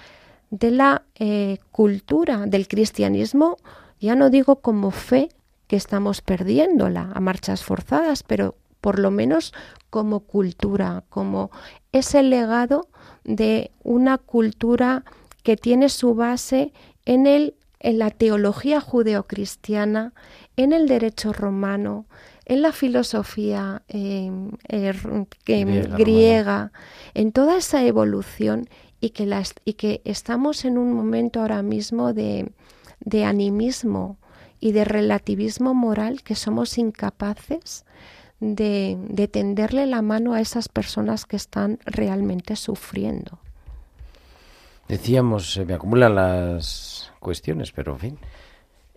[0.49, 3.57] de la eh, cultura del cristianismo,
[3.99, 5.29] ya no digo como fe,
[5.67, 9.53] que estamos perdiéndola a marchas forzadas, pero por lo menos
[9.89, 11.49] como cultura, como
[11.91, 12.87] ese legado
[13.23, 15.03] de una cultura
[15.41, 16.71] que tiene su base
[17.05, 20.13] en el en la teología judeocristiana,
[20.57, 22.05] en el derecho romano,
[22.45, 24.31] en la filosofía eh,
[24.67, 24.97] er,
[25.45, 26.71] griega, griega
[27.13, 28.69] en toda esa evolución
[29.01, 32.51] y que, las, y que estamos en un momento ahora mismo de,
[32.99, 34.17] de animismo
[34.59, 37.85] y de relativismo moral que somos incapaces
[38.39, 43.39] de, de, tenderle la mano a esas personas que están realmente sufriendo.
[44.87, 48.19] Decíamos, se me acumulan las cuestiones, pero en fin.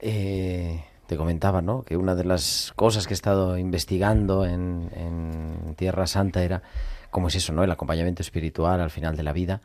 [0.00, 1.84] Eh, te comentaba, ¿no?
[1.84, 6.62] Que una de las cosas que he estado investigando en, Tierra Santa era
[7.10, 7.64] cómo es eso, ¿no?
[7.64, 9.62] El acompañamiento espiritual al final de la vida.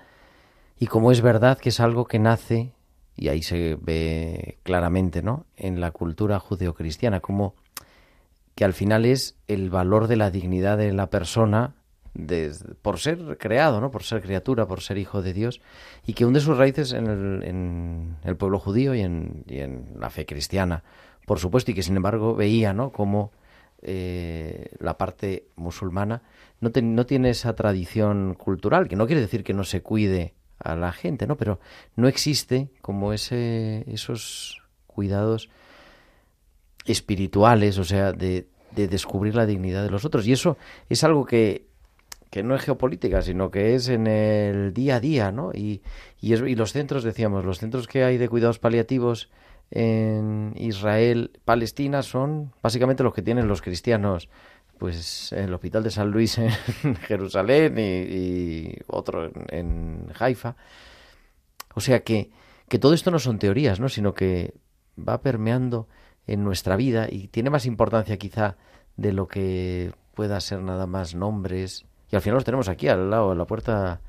[0.79, 2.71] Y como es verdad que es algo que nace,
[3.17, 5.45] y ahí se ve claramente, ¿no?
[5.57, 7.55] En la cultura judeocristiana, como
[8.55, 11.75] que al final es el valor de la dignidad de la persona
[12.81, 13.89] por ser creado, ¿no?
[13.89, 15.61] por ser criatura, por ser hijo de Dios,
[16.05, 19.43] y que hunde sus raíces en el, pueblo judío y en,
[19.99, 20.83] la fe cristiana,
[21.25, 22.91] por supuesto, y que sin embargo veía ¿no?
[22.91, 23.31] como
[23.81, 26.23] eh, la parte musulmana
[26.61, 30.33] no, te, no tiene esa tradición cultural, que no quiere decir que no se cuide
[30.59, 31.35] a la gente, ¿no?
[31.35, 31.59] pero
[31.95, 35.49] no existe como ese, esos cuidados
[36.85, 40.27] espirituales, o sea, de, de descubrir la dignidad de los otros.
[40.27, 40.57] Y eso
[40.89, 41.67] es algo que
[42.33, 45.51] que no es geopolítica, sino que es en el día a día, ¿no?
[45.53, 45.83] Y,
[46.19, 49.29] y, los centros, decíamos, los centros que hay de cuidados paliativos
[49.71, 54.29] en Israel, Palestina, son básicamente los que tienen los cristianos,
[54.77, 56.37] pues el Hospital de San Luis
[56.83, 60.55] en Jerusalén y, otro en, en, Haifa.
[61.75, 62.31] O sea que,
[62.67, 63.89] que todo esto no son teorías, ¿no?
[63.89, 64.53] Sino que
[64.97, 65.87] va permeando
[66.27, 68.57] en nuestra vida y tiene más importancia quizá
[68.95, 73.09] de lo que pueda ser nada más nombres, y al final los tenemos aquí al
[73.09, 74.01] lado, de la puerta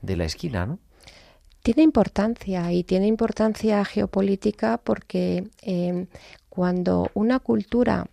[0.00, 0.78] de la esquina, ¿no?
[1.62, 6.06] Tiene importancia y tiene importancia geopolítica porque eh,
[6.48, 8.06] cuando una cultura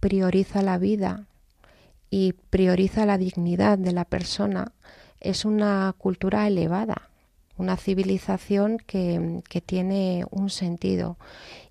[0.00, 1.26] prioriza la vida
[2.10, 4.72] y prioriza la dignidad de la persona,
[5.20, 7.10] es una cultura elevada,
[7.56, 11.18] una civilización que, que tiene un sentido.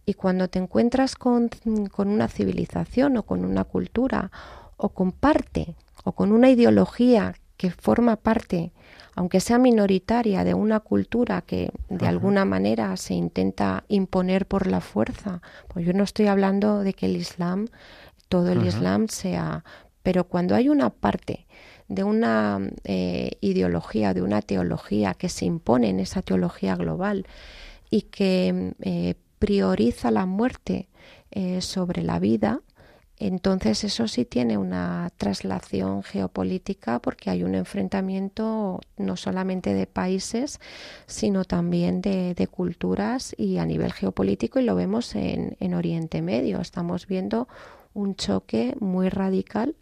[0.06, 1.50] Y cuando te encuentras con,
[1.92, 4.32] con una civilización o con una cultura
[4.78, 8.72] o con parte o con una ideología que forma parte,
[9.18, 12.10] aunque sea minoritaria, de una cultura que de Ajá.
[12.10, 15.42] alguna manera se intenta imponer por la fuerza.
[15.70, 17.68] Pues yo no estoy hablando de que el Islam,
[18.30, 18.68] todo el Ajá.
[18.68, 19.64] Islam sea,
[20.04, 21.48] pero cuando hay una parte
[21.88, 27.26] de una eh, ideología, de una teología que se impone en esa teología global
[27.90, 30.90] y que eh, prioriza la muerte
[31.32, 32.62] eh, sobre la vida,
[33.20, 40.60] entonces eso sí tiene una traslación geopolítica porque hay un enfrentamiento no solamente de países,
[41.08, 46.62] sino también de, culturas y a nivel geopolítico y lo vemos en, en, Oriente Medio.
[46.62, 47.48] Estamos viendo
[47.94, 49.76] un choque muy radical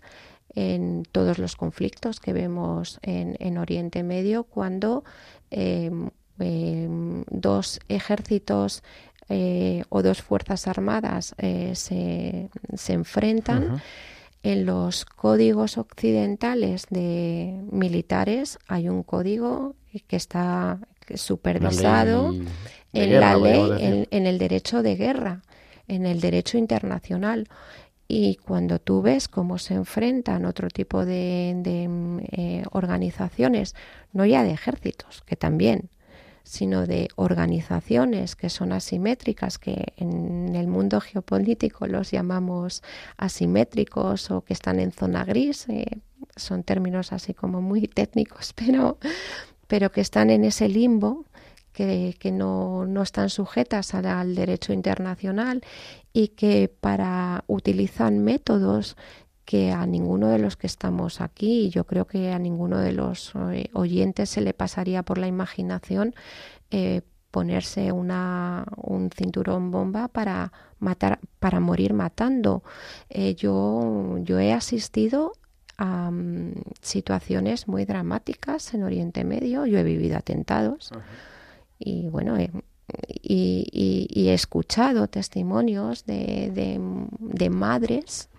[0.55, 5.03] en todos los conflictos que vemos en, en Oriente Medio cuando
[5.51, 5.91] eh,
[6.39, 6.87] eh,
[7.29, 8.83] dos ejércitos
[9.29, 13.81] eh, o dos fuerzas armadas eh, se, se, enfrentan, uh -huh.
[14.43, 19.75] en los códigos occidentales de militares hay un código
[20.07, 20.79] que está
[21.15, 25.41] supervisado la en guerra, la ley, en, en el derecho de guerra,
[25.87, 27.47] en el derecho internacional.
[28.07, 31.89] Y cuando tú ves cómo se enfrentan otro tipo de, de
[32.31, 33.75] eh, organizaciones,
[34.13, 35.89] no ya de ejércitos, que también,
[36.45, 42.83] sino de organizaciones que son asimétricas, que en el mundo geopolítico los llamamos
[43.17, 45.85] asimétricos o que están en zona gris, eh,
[46.35, 48.99] son términos así como muy técnicos, pero,
[49.67, 51.25] pero que están en ese limbo.
[51.73, 55.61] Que, que no, no, están sujetas al, al derecho internacional
[56.13, 58.95] y que para utilizan métodos
[59.45, 62.91] que a ninguno de los que estamos aquí, y yo creo que a ninguno de
[62.91, 66.15] los eh, oyentes se le pasaría por la imaginación
[66.71, 72.63] eh, ponerse una, un cinturón bomba para matar, para morir matando.
[73.09, 75.33] Eh, yo, yo he asistido
[75.77, 79.65] a mm, situaciones muy dramáticas en Oriente Medio.
[79.65, 80.91] Yo he vivido atentados
[81.77, 82.49] y bueno, y,
[83.21, 86.79] y- y he escuchado testimonios de, de-
[87.19, 88.29] de madres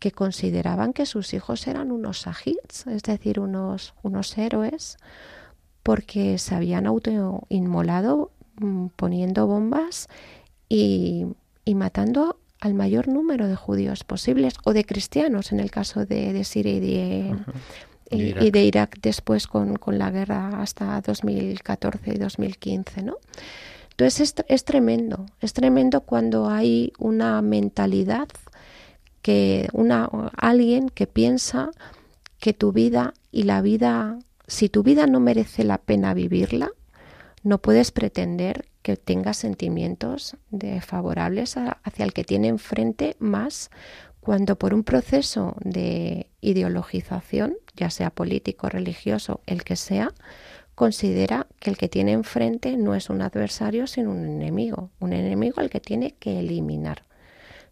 [0.00, 4.96] que consideraban que sus hijos eran unos sahids, es decir, unos, unos héroes,
[5.84, 10.08] porque se habían autoinmolado mm, poniendo bombas
[10.68, 11.26] y,
[11.64, 16.32] y matando al mayor número de judíos posibles o de cristianos en el caso de,
[16.32, 17.34] de Siria y de,
[18.10, 18.42] Y y- Irak.
[18.44, 23.16] y de Irak después con, con la guerra hasta 2014 y 2015, ¿no?
[23.92, 28.28] Entonces es, es tremendo, es tremendo cuando hay una mentalidad
[29.22, 30.04] que una
[30.36, 31.70] alguien que piensa
[32.38, 36.70] que tu vida y la vida, si tu vida no merece la pena vivirla,
[37.42, 43.70] no puedes pretender que tengas sentimientos de favorables a- hacia el que tiene enfrente más
[44.20, 50.12] cuando por un proceso de ideologización, ya sea político, religioso, el que sea,
[50.74, 55.60] considera que el que tiene enfrente no es un adversario, sino un enemigo, un enemigo
[55.60, 57.04] al que tiene que eliminar.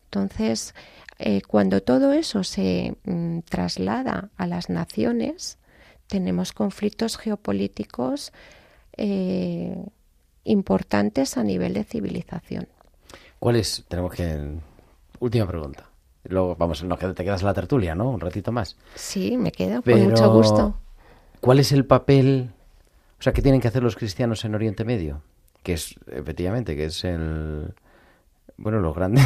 [0.05, 0.75] Entonces,
[1.19, 5.59] eh, cuando todo eso se mm, traslada a las naciones,
[6.07, 8.33] tenemos conflictos geopolíticos
[8.97, 9.85] eh,
[10.45, 12.69] importantes a nivel de civilización.
[13.39, 13.85] ¿Cuál es?
[13.89, 14.59] Tenemos que...
[15.21, 15.85] Última pregunta.
[16.25, 18.11] Luego, vamos, queda- te quedas en la tertulia, ¿no?
[18.11, 18.77] Un ratito más.
[18.95, 20.75] Sí, me quedo Pero, con mucho gusto.
[21.41, 22.51] ¿Cuál es el papel,
[23.19, 25.23] o sea, qué tienen que hacer los cristianos en Oriente Medio?
[25.63, 27.75] Que es, efectivamente, que es el,
[28.59, 29.25] bueno, los grandes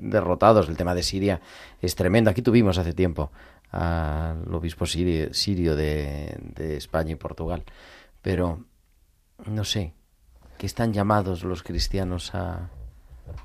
[0.00, 0.68] derrotados.
[0.68, 1.40] El tema de Siria
[1.82, 2.30] es tremendo.
[2.30, 3.30] Aquí tuvimos hace tiempo
[3.70, 7.64] al obispo sirio, sirio de, España y Portugal.
[8.22, 8.64] Pero,
[9.46, 9.92] no sé,
[10.58, 12.70] ¿qué están llamados los cristianos a,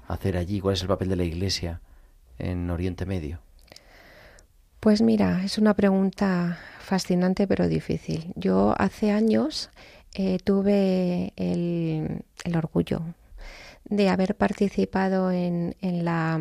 [0.08, 0.60] hacer allí?
[0.60, 1.82] ¿Cuál es el papel de la Iglesia
[2.38, 3.40] en Oriente Medio?
[4.80, 8.32] Pues mira, es una pregunta fascinante pero difícil.
[8.36, 9.72] Yo hace años
[10.14, 13.02] eh, tuve el orgullo
[13.90, 16.36] de haber participado en, en la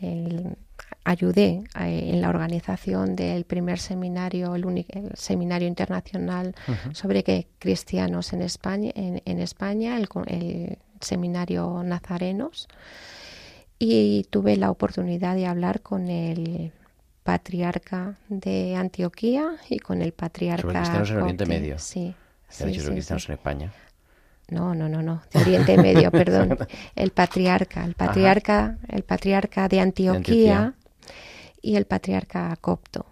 [0.00, 0.56] en-
[1.04, 6.54] ayudé eh, en la organización del primer seminario el, uni- el seminario internacional
[6.92, 12.68] sobre que cristianos en España en, en España el, el seminario nazarenos
[13.78, 16.72] y tuve la oportunidad de hablar con el
[17.22, 21.46] patriarca de Antioquía y con el patriarca Sobre cristianos en Oriente.
[21.46, 21.78] Medio.
[21.78, 22.14] Sí.
[22.48, 23.32] Se ha sí, dicho sí, los cristianos sí.
[23.32, 23.72] en España.
[24.48, 26.58] No, no, no, no, de Oriente Medio, perdón.
[26.94, 30.74] El patriarca, el patriarca, el patriarca de Antioquía, Antioquía.
[31.62, 33.06] y el patriarca copto.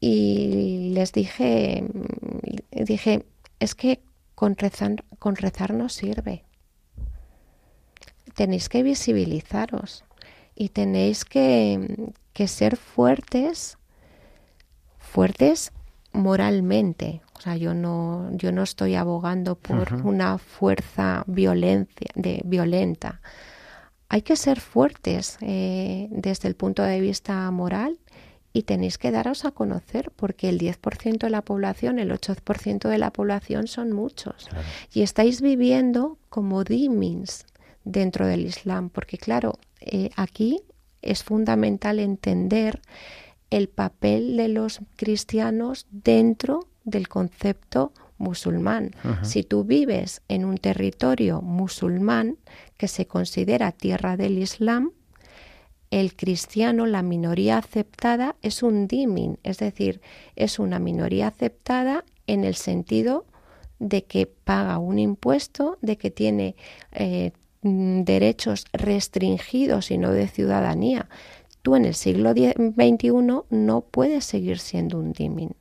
[0.00, 3.26] Y les dije, mm, dije,
[3.60, 4.00] es que
[4.34, 6.44] con rezar, con rezar no sirve.
[8.34, 10.04] Tenéis que visibilizaros
[10.54, 13.76] y tenéis que, que ser fuertes,
[14.98, 15.72] fuertes
[16.12, 17.20] moralmente.
[17.40, 23.22] O sea, yo no, yo no estoy abogando por una fuerza violencia, de, violenta.
[24.10, 27.98] Hay que ser fuertes eh, desde el punto de vista moral
[28.52, 32.98] y tenéis que daros a conocer porque el 10% de la población, el 8% de
[32.98, 34.50] la población son muchos.
[34.92, 37.46] Y estáis viviendo como dimins
[37.84, 40.60] dentro del Islam, porque claro, eh, aquí
[41.00, 42.82] es fundamental entender
[43.48, 48.92] el papel de los cristianos dentro del concepto musulmán.
[49.22, 52.36] Si tú vives en un territorio musulmán
[52.76, 54.92] que se considera tierra del Islam,
[55.90, 60.00] el cristiano, la minoría aceptada, es un dimin, es decir,
[60.36, 63.24] es una minoría aceptada en el sentido
[63.80, 66.54] de que paga un impuesto, de que tiene
[66.92, 67.32] eh,
[67.62, 71.08] mm, derechos restringidos y no de ciudadanía.
[71.62, 73.10] Tú en el siglo XXI
[73.50, 75.56] no puedes seguir siendo un dimin.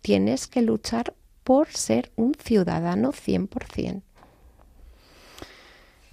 [0.00, 4.02] Tienes que luchar por ser un ciudadano 100%.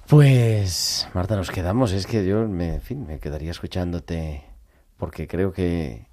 [0.08, 1.92] Pues, Marta, nos quedamos.
[1.92, 4.44] Es que yo me, en fin, me quedaría escuchándote
[4.98, 6.08] porque creo que,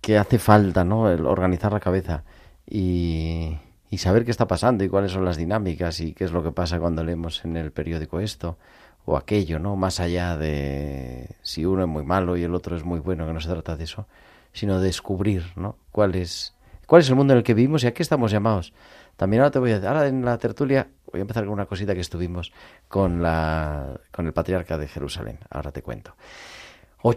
[0.00, 1.10] que hace falta ¿no?
[1.10, 2.24] el organizar la cabeza
[2.66, 3.56] y,
[3.90, 6.50] y saber qué está pasando y cuáles son las dinámicas y qué es lo que
[6.50, 8.58] pasa cuando leemos en el periódico esto
[9.04, 9.76] o aquello, ¿no?
[9.76, 13.32] Más allá de si uno es muy malo y el otro es muy bueno, que
[13.32, 14.06] no se trata de eso,
[14.52, 15.76] sino de descubrir, ¿no?
[15.92, 16.53] Cuál es,
[16.86, 18.72] ¿Cuál es el mundo en el que vivimos y a qué estamos llamados?
[19.16, 21.66] También ahora te voy a decir, ahora en la tertulia voy a empezar con una
[21.66, 22.52] cosita que estuvimos
[22.88, 25.38] con, la, con el patriarca de Jerusalén.
[25.50, 26.16] Ahora te cuento.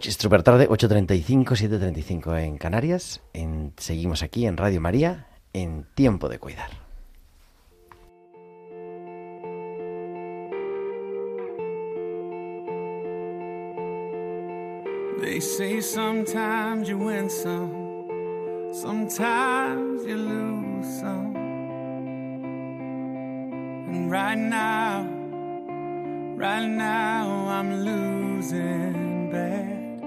[0.02, 3.22] Es super tarde, 8.35, 7.35 en Canarias.
[3.78, 6.70] Seguimos aquí en Radio María en Tiempo de Cuidar.
[15.20, 15.40] They.
[18.82, 21.34] Sometimes you lose some.
[23.88, 25.02] And right now,
[26.36, 29.98] right now, I'm losing bad.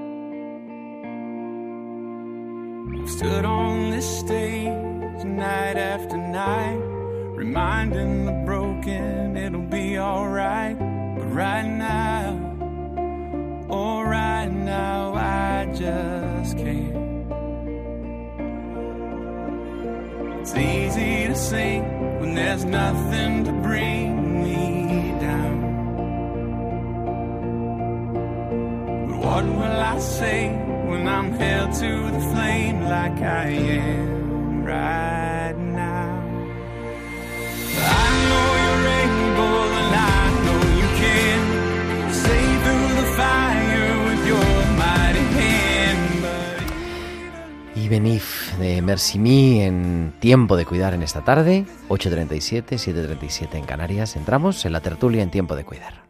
[3.02, 6.82] I've stood on this stage night after night,
[7.36, 10.81] reminding the broken it'll be alright.
[22.52, 25.58] There's nothing to bring me down.
[29.08, 30.50] But what will I say
[30.90, 36.12] when I'm held to the flame like I am right now?
[38.04, 41.40] I know you're able and I know you can
[42.26, 44.52] save through the fire with your
[44.84, 46.04] mighty hand.
[47.78, 53.66] Y Benif de Merci Me en Tiempo de Cuidar en esta tarde, 8.37, 7.37 en
[53.66, 54.16] Canarias.
[54.16, 56.04] Entramos en la tertulia en Tiempo de Cuidar.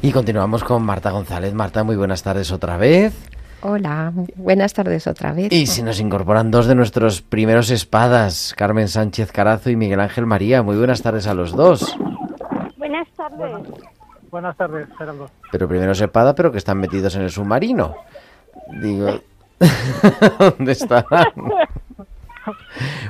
[0.00, 1.52] Y continuamos con Marta González.
[1.52, 3.12] Marta, muy buenas tardes otra vez.
[3.60, 5.52] Hola, buenas tardes otra vez.
[5.52, 10.24] Y se nos incorporan dos de nuestros primeros espadas, Carmen Sánchez Carazo y Miguel Ángel
[10.24, 10.62] María.
[10.62, 11.94] Muy buenas tardes a los dos.
[12.78, 13.89] Buenas tardes.
[14.30, 15.28] Buenas tardes, Gerardo.
[15.50, 17.96] Pero primero es espada, pero que están metidos en el submarino.
[18.80, 19.20] Digo,
[20.58, 21.26] ¿dónde estarán?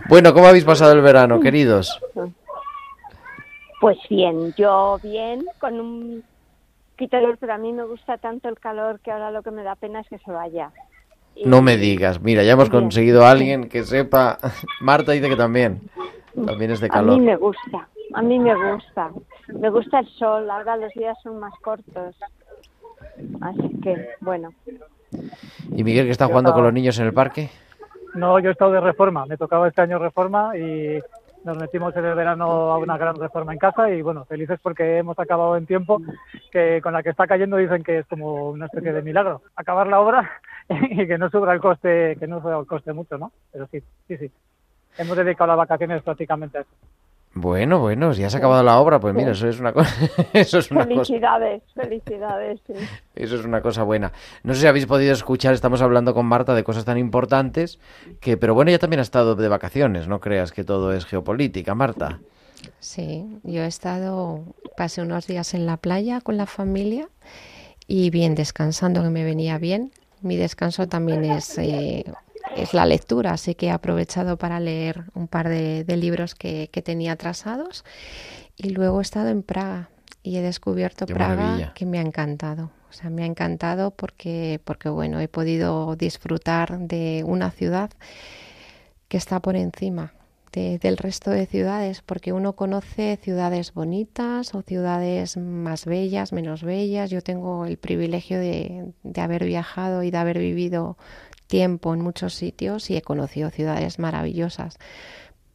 [0.08, 2.00] Bueno, ¿cómo habéis pasado el verano, queridos?
[3.80, 6.24] Pues bien, yo bien, con un
[7.10, 9.74] calor, pero a mí me gusta tanto el calor que ahora lo que me da
[9.74, 10.70] pena es que se vaya.
[11.34, 12.20] Y- No me digas.
[12.20, 14.38] Mira, ya hemos conseguido a alguien que sepa.
[14.80, 15.80] Marta dice que también.
[16.46, 17.20] También es de A mí calor.
[17.20, 19.10] me gusta, a mí me gusta.
[19.48, 22.16] Me gusta el sol, ahora los días son más cortos.
[23.40, 24.50] Así que, bueno,
[25.72, 27.50] ¿Y Miguel que está jugando con los niños en el parque?
[28.14, 29.26] No, yo he estado de reforma.
[29.26, 31.00] Me tocaba este año reforma y
[31.44, 34.98] nos metimos en el verano a una gran reforma en casa y bueno, felices porque
[34.98, 36.02] hemos acabado en tiempo,
[36.50, 39.42] que con la que está cayendo dicen que es como una especie de milagro.
[39.56, 40.30] Acabar la obra
[40.68, 43.32] y que no subra el coste, que no suba el coste mucho, ¿no?
[43.52, 44.30] Pero sí, sí, sí.
[44.98, 46.70] Hemos dedicado las vacaciones prácticamente a eso.
[47.32, 49.94] Bueno, bueno, si ya se ha acabado la obra, pues mira, eso es una cosa,
[50.32, 52.60] eso es una cosa, felicidades, felicidades.
[52.66, 52.72] sí.
[53.14, 54.12] eso es una cosa buena.
[54.42, 57.78] No sé si habéis podido escuchar, estamos hablando con Marta de cosas tan importantes
[58.20, 61.76] que, pero bueno, ella también ha estado de vacaciones, no creas que todo es geopolítica,
[61.76, 62.18] Marta.
[62.80, 64.42] Sí, yo he estado,
[64.76, 67.08] pasé unos días en la playa con la familia
[67.86, 69.92] y bien descansando, que me venía bien.
[70.22, 72.04] Mi descanso también es, eh,
[72.54, 76.68] es la lectura, así que he aprovechado para leer un par de, de libros que,
[76.72, 77.84] que tenía atrasados.
[78.56, 79.90] Y luego he estado en Praga
[80.22, 81.72] y he descubierto Qué Praga maravilla.
[81.74, 82.70] que me ha encantado.
[82.90, 87.90] O sea, me ha encantado porque, porque bueno, he podido disfrutar de una ciudad
[89.08, 90.12] que está por encima
[90.52, 96.64] de- del resto de ciudades, porque uno conoce ciudades bonitas o ciudades más bellas, menos
[96.64, 97.10] bellas.
[97.10, 100.98] Yo tengo el privilegio de, de haber viajado y de haber vivido
[101.50, 104.78] tiempo en muchos sitios y he conocido ciudades maravillosas.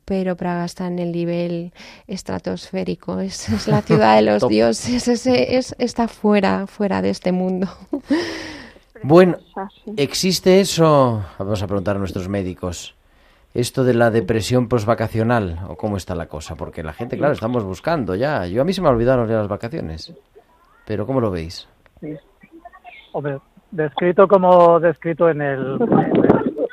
[0.06, 1.74] Pero Praga está en el nivel
[2.06, 7.32] estratosférico, es, es la ciudad de los dioses, es, es- está fuera, fuera de este
[7.32, 7.68] mundo.
[9.04, 9.38] Bueno.
[9.98, 11.24] ¿existe eso?
[11.38, 12.96] Vamos a preguntar a nuestros médicos.
[13.54, 17.64] Esto de la depresión postvacacional, o cómo está la cosa, porque la gente, claro, estamos
[17.64, 18.48] buscando ya.
[18.48, 20.12] Yo a mí se me olvidaron ya las vacaciones.
[20.88, 21.68] Pero ¿cómo lo veis?
[23.12, 23.38] Hombre,
[23.76, 25.78] descrito como descrito en el,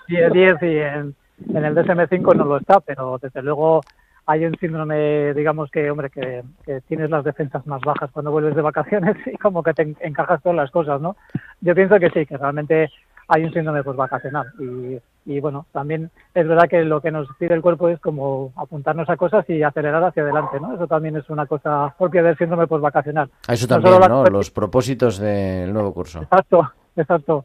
[0.09, 1.15] en el 10 y en,
[1.55, 3.81] en el DSM-5 no lo está, pero desde luego
[4.27, 8.55] hay un síndrome, digamos que, hombre, que, que tienes las defensas más bajas cuando vuelves
[8.55, 11.17] de vacaciones y como que te en- encajas todas las cosas, ¿no?
[11.61, 12.89] Yo pienso que sí, que realmente
[13.29, 17.29] hay un síndrome pues vacacional y, y bueno, también es verdad que lo que nos
[17.39, 20.75] pide el cuerpo es como apuntarnos a cosas y acelerar hacia adelante, ¿no?
[20.75, 23.29] Eso también es una cosa propia del síndrome postvacacional.
[23.49, 24.25] A eso No también, ¿no?
[24.27, 26.23] Los propósitos del nuevo curso.
[26.23, 27.45] Exacto, exacto.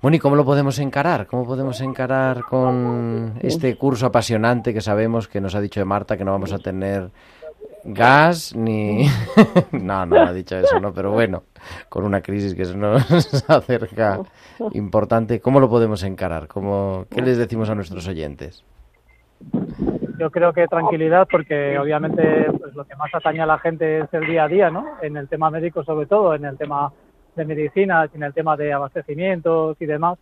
[0.00, 1.26] Bueno, ¿y cómo lo podemos encarar?
[1.26, 6.24] ¿Cómo podemos encarar con este curso apasionante que sabemos que nos ha dicho Marta que
[6.24, 7.10] no vamos a tener
[7.82, 9.06] gas ni...
[9.72, 10.92] no, no ha dicho eso, ¿no?
[10.92, 11.42] Pero bueno,
[11.88, 14.20] con una crisis que se nos acerca
[14.72, 16.46] importante, ¿cómo lo podemos encarar?
[16.46, 17.06] ¿Cómo...
[17.10, 18.64] ¿Qué les decimos a nuestros oyentes?
[20.18, 24.12] Yo creo que tranquilidad porque obviamente pues, lo que más atañe a la gente es
[24.12, 24.84] el día a día, ¿no?
[25.00, 26.92] En el tema médico sobre todo, en el tema
[27.38, 30.18] de medicinas, en el tema de abastecimientos y demás.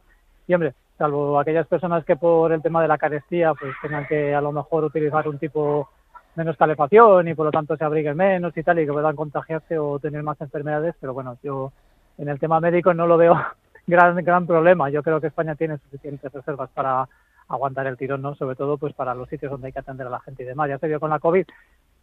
[0.46, 4.34] Y hombre, salvo aquellas personas que por el tema de la carestía pues tengan que
[4.34, 5.88] a lo mejor utilizar un tipo
[6.36, 9.78] menos calefacción y por lo tanto se abriguen menos y tal y que puedan contagiarse
[9.78, 11.72] o tener más enfermedades, pero bueno, yo
[12.18, 13.34] en el tema médico no lo veo
[13.86, 14.90] gran gran problema.
[14.90, 17.08] Yo creo que España tiene suficientes reservas para
[17.48, 18.34] aguantar el tirón, ¿no?
[18.34, 20.68] Sobre todo pues para los sitios donde hay que atender a la gente y demás.
[20.68, 21.46] Ya se vio con la COVID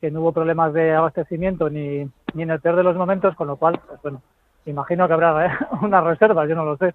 [0.01, 3.47] que no hubo problemas de abastecimiento ni, ni en el peor de los momentos, con
[3.47, 4.21] lo cual, pues bueno,
[4.65, 5.49] imagino que habrá ¿eh?
[5.81, 6.93] unas reservas, yo no lo sé.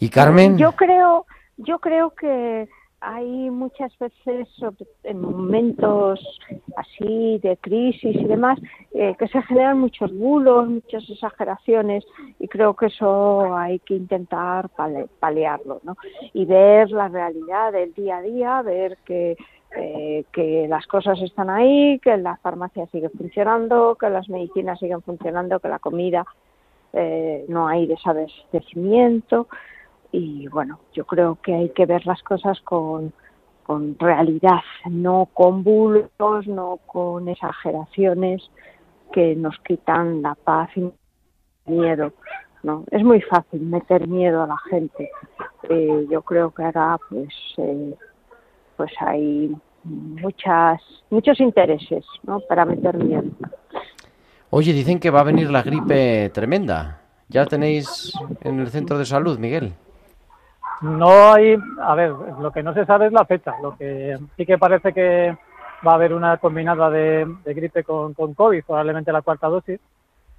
[0.00, 1.24] Y Carmen, Yo creo,
[1.56, 2.68] yo creo que
[3.00, 4.48] hay muchas veces,
[5.04, 6.18] en momentos
[6.76, 8.58] así de crisis y demás,
[8.94, 12.04] eh, que se generan muchos bulos, muchas exageraciones
[12.40, 15.96] y creo que eso hay que intentar pale- paliarlo, ¿no?
[16.32, 19.36] Y ver la realidad del día a día, ver que
[19.76, 25.02] eh, que las cosas están ahí, que la farmacia sigue funcionando, que las medicinas siguen
[25.02, 26.24] funcionando, que la comida
[26.92, 29.48] eh, no hay desabastecimiento
[30.12, 33.12] y bueno, yo creo que hay que ver las cosas con,
[33.98, 38.50] realidad, no con bulos, no con exageraciones
[39.12, 40.90] que nos quitan la paz y
[41.66, 42.12] miedo.
[42.62, 42.84] ¿no?
[42.90, 45.10] Es muy fácil meter miedo a la gente.
[45.68, 47.94] Eh, yo creo que ahora pues eh,
[48.76, 49.54] pues hay
[49.86, 50.80] muchas
[51.10, 52.40] muchos intereses ¿no?
[52.40, 53.24] para meter miedo.
[54.50, 57.00] oye, dicen que va a venir la gripe tremenda.
[57.28, 58.12] ¿Ya tenéis
[58.42, 59.72] en el centro de salud, Miguel?
[60.82, 63.54] No hay, a ver, lo que no se sabe es la fecha.
[63.60, 65.36] Lo que sí que parece que
[65.86, 69.80] va a haber una combinada de, de gripe con, con COVID, probablemente la cuarta dosis.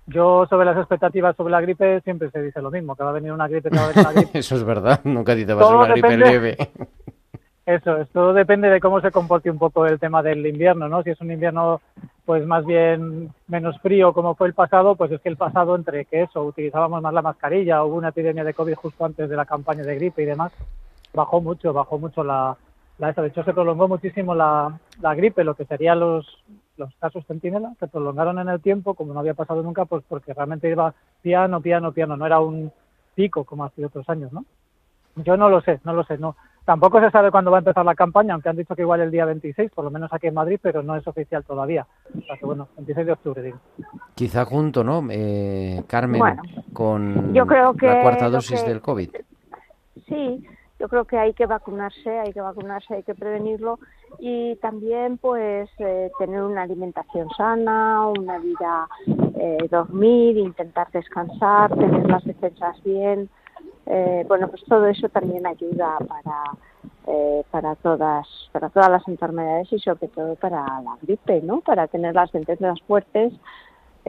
[0.05, 3.13] Yo sobre las expectativas sobre la gripe siempre se dice lo mismo, que va a
[3.13, 4.39] venir una gripe, que va a venir una gripe.
[4.39, 6.57] Eso es verdad, nunca dice va a ser una gripe leve.
[7.67, 11.03] Eso, esto depende de cómo se comporte un poco el tema del invierno, ¿no?
[11.03, 11.81] Si es un invierno,
[12.23, 16.05] pues más bien menos frío como fue el pasado, pues es que el pasado entre
[16.05, 19.43] que eso, utilizábamos más la mascarilla, hubo una epidemia de COVID justo antes de la
[19.43, 20.53] campaña de gripe y demás,
[21.13, 22.55] bajó mucho, bajó mucho la,
[22.99, 23.21] la esa.
[23.21, 26.25] De hecho, se prolongó muchísimo la, gripe, lo que serían los,
[26.77, 30.33] los casos centinela, se prolongaron en el tiempo, como no había pasado nunca, pues porque
[30.33, 32.71] realmente iba piano, piano, piano, no era un
[33.13, 34.45] pico como ha sido otros años, ¿no?
[35.17, 36.37] Yo no lo sé, no lo sé, no.
[36.67, 39.09] Tampoco se sabe cuándo va a empezar la campaña, aunque han dicho que igual el
[39.09, 41.87] día 26, por lo menos aquí en Madrid, pero no es oficial todavía.
[42.13, 43.57] O sea que bueno, 26 de octubre, digo.
[44.15, 45.01] Quizá junto, ¿no?
[45.09, 46.41] Eh, Carmen, Bueno,
[46.73, 49.09] con yo creo que la cuarta dosis que- del COVID.
[50.09, 50.43] Sí,
[50.77, 53.79] yo creo que hay que vacunarse, hay que vacunarse, hay que prevenirlo
[54.19, 58.89] y también pues eh, tener una alimentación sana, una vida,
[59.39, 63.29] eh, dormir, intentar descansar, tener las defensas bien.
[63.89, 66.43] Eh, bueno, pues todo eso también ayuda para
[67.07, 71.61] eh, para todas para todas las enfermedades y sobre todo para la gripe, ¿no?
[71.61, 73.33] Para tener las defensas fuertes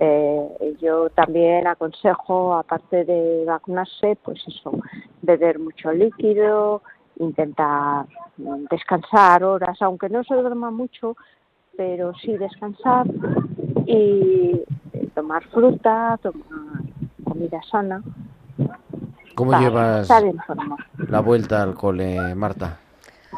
[0.00, 4.70] eh, yo también aconsejo, aparte de vacunarse, pues eso,
[5.22, 6.82] beber mucho líquido,
[7.18, 8.06] intentar
[8.36, 11.16] mm, descansar horas, aunque no se duerma mucho,
[11.76, 13.08] pero sí descansar
[13.86, 14.62] y
[15.16, 16.44] tomar fruta, tomar
[17.24, 18.00] comida sana.
[19.38, 20.08] ¿Cómo llevas
[21.08, 22.76] la vuelta al cole, Marta?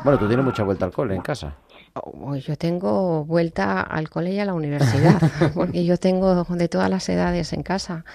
[0.02, 1.52] Bueno, tú tienes mucha vuelta al cole en casa.
[1.94, 5.20] Oh, Yo tengo vuelta al cole y a la universidad,
[5.54, 8.06] porque yo tengo de todas las edades en casa.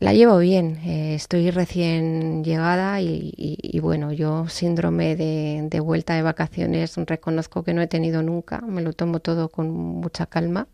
[0.00, 5.80] La llevo bien, eh, estoy recién llegada y, y- y bueno, yo síndrome de, de
[5.80, 10.26] vuelta de vacaciones reconozco que no he tenido nunca, me lo tomo todo con mucha
[10.26, 10.66] calma.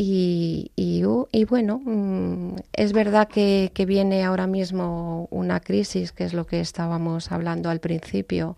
[0.00, 6.12] Y, y, uh, y bueno, mm, es verdad que, que viene ahora mismo una crisis,
[6.12, 8.56] que es lo que estábamos hablando al principio,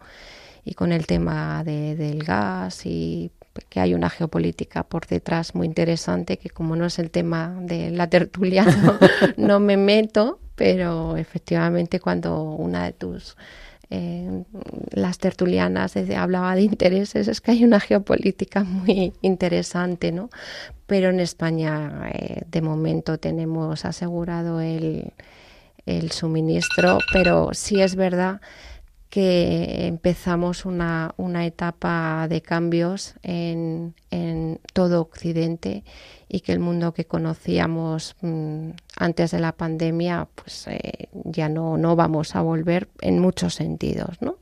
[0.64, 3.30] y con el tema de- del gas y
[3.70, 7.90] que hay una geopolítica por detrás muy interesante que como no es el tema de
[7.90, 8.64] la tertulia
[9.36, 13.36] no, no me meto, pero efectivamente cuando una de tus
[13.90, 20.30] las tertulianas hablaba de intereses, es que hay una geopolítica muy interesante, ¿no?
[20.86, 25.12] Pero en España eh, de momento tenemos asegurado el,
[25.86, 28.40] el suministro, pero sí es verdad
[29.10, 35.82] que empezamos una, una etapa de cambios en, en todo Occidente
[36.28, 38.70] y que el mundo que conocíamos mm,
[39.00, 44.18] antes de la pandemia pues eh, ya no, no vamos a volver en muchos sentidos,
[44.20, 44.36] ¿no?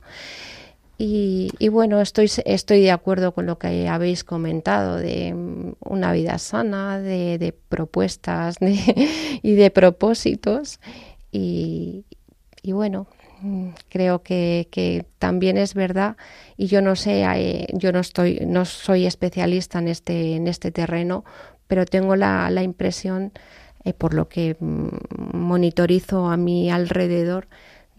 [0.97, 6.11] Y, y bueno, estoy, estoy de acuerdo con lo que habéis comentado de mm, una
[6.11, 9.07] vida sana, de, de propuestas de-
[9.41, 10.79] y de propósitos.
[11.31, 12.05] Y,
[12.61, 13.07] y bueno,
[13.41, 16.17] mm, creo que, que también es verdad,
[16.57, 20.71] y yo no sé, eh, yo no estoy, no soy especialista en este, en este
[20.71, 21.23] terreno,
[21.67, 23.31] pero tengo la, la impresión,
[23.89, 27.47] eh, por lo que mm, monitorizo a mi alrededor,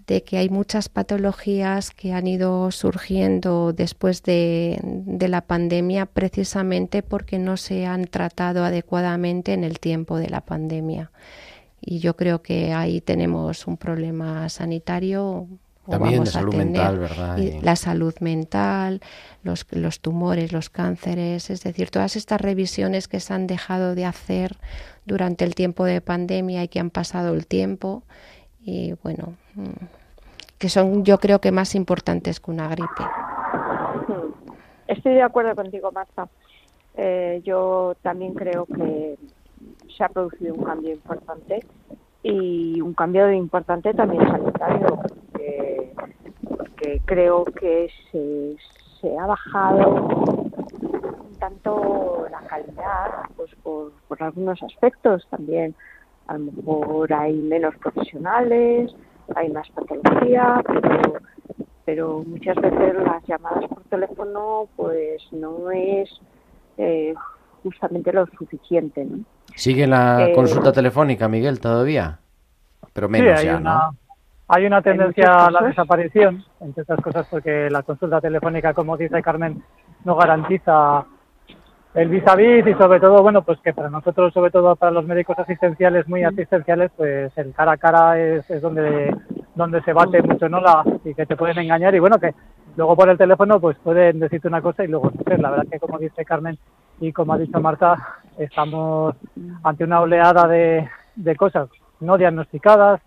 [0.07, 7.03] de que hay muchas patologías que han ido surgiendo después de, de, la pandemia precisamente
[7.03, 11.12] porque no se han tratado adecuadamente en el tiempo de la pandemia.
[11.80, 15.47] Y yo creo que ahí tenemos un problema sanitario
[15.91, 17.36] también de salud mental, ¿verdad?
[17.38, 19.01] Y la salud mental,
[19.43, 24.05] los, los tumores, los cánceres, es decir, todas estas revisiones que se han dejado de
[24.05, 24.57] hacer
[25.05, 28.03] durante el tiempo de pandemia y que han pasado el tiempo
[28.62, 29.84] y bueno, mm,
[30.59, 33.05] que son yo creo que más importantes que una gripe.
[34.09, 34.32] Hmm.
[34.86, 36.28] Estoy de acuerdo contigo, Marta.
[36.97, 39.16] Eh, yo también creo que
[39.97, 41.61] se ha producido un cambio importante
[42.22, 44.99] y un cambio importante también sanitario,
[45.41, 45.93] porque,
[46.49, 48.57] porque creo que se,
[49.01, 55.74] se, ha bajado un tanto la calidad pues por, por algunos aspectos también.
[56.26, 58.95] A lo mejor hay menos profesionales,
[59.34, 61.14] hay más patología, pero,
[61.84, 66.09] pero muchas veces las llamadas por teléfono pues no es
[66.78, 67.14] eh,
[67.62, 69.05] justamente lo suficiente.
[69.05, 69.24] ¿no?
[69.57, 72.20] ¿Sigue la Eh, consulta telefónica, Miguel, todavía?
[72.93, 73.97] Pero menos sí, hay ya, una, ¿no?
[74.53, 79.22] Hay una tendencia a la desaparición, entre otras cosas porque la consulta telefónica, como dice
[79.22, 79.62] Carmen,
[80.05, 81.05] no garantiza
[81.94, 84.90] el vis a vis y sobre todo, bueno, pues que para nosotros, sobre todo para
[84.90, 89.14] los médicos asistenciales, muy asistenciales, pues el cara a cara es, es donde
[89.55, 90.61] donde se bate mucho, ¿no?
[90.61, 92.34] La, y que te pueden engañar y bueno, que
[92.76, 95.12] luego por el teléfono pues pueden decirte una cosa y luego.
[95.26, 96.59] La verdad que como dice Carmen
[97.01, 99.14] y como ha dicho Marta, estamos
[99.62, 101.68] ante una oleada de, de cosas
[102.01, 103.01] no diagnosticadas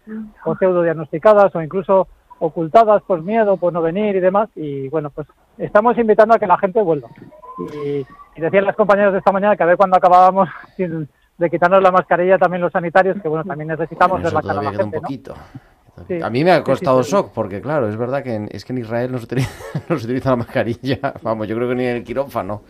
[0.45, 2.07] o pseudo diagnosticadas o incluso
[2.39, 4.49] ocultadas por miedo, por no venir y demás.
[4.55, 5.27] Y bueno, pues
[5.57, 7.09] estamos invitando a que la gente vuelva.
[7.73, 11.49] Y, y decían las compañeras de esta mañana que a ver cuando acabábamos sin- de
[11.49, 14.69] quitarnos la mascarilla también los sanitarios, que bueno, también necesitamos ver la cara a la
[14.69, 15.01] un gente, ¿no?
[15.01, 15.35] poquito.
[16.07, 16.19] Sí.
[16.23, 17.11] A mí me ha Sí, sí, costado sí.
[17.11, 19.49] shock, porque claro, es verdad que en, es que en Israel no se, utiliza,
[19.89, 20.99] no se utiliza la mascarilla.
[21.21, 22.63] Vamos, yo creo que ni en el quirófano.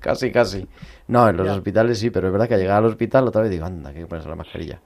[0.00, 0.66] Casi, casi.
[1.06, 1.52] No, en los Ya.
[1.54, 4.06] hospitales sí, pero es verdad que al llegar al hospital otra vez digo, anda, que
[4.06, 4.80] ponerse la mascarilla.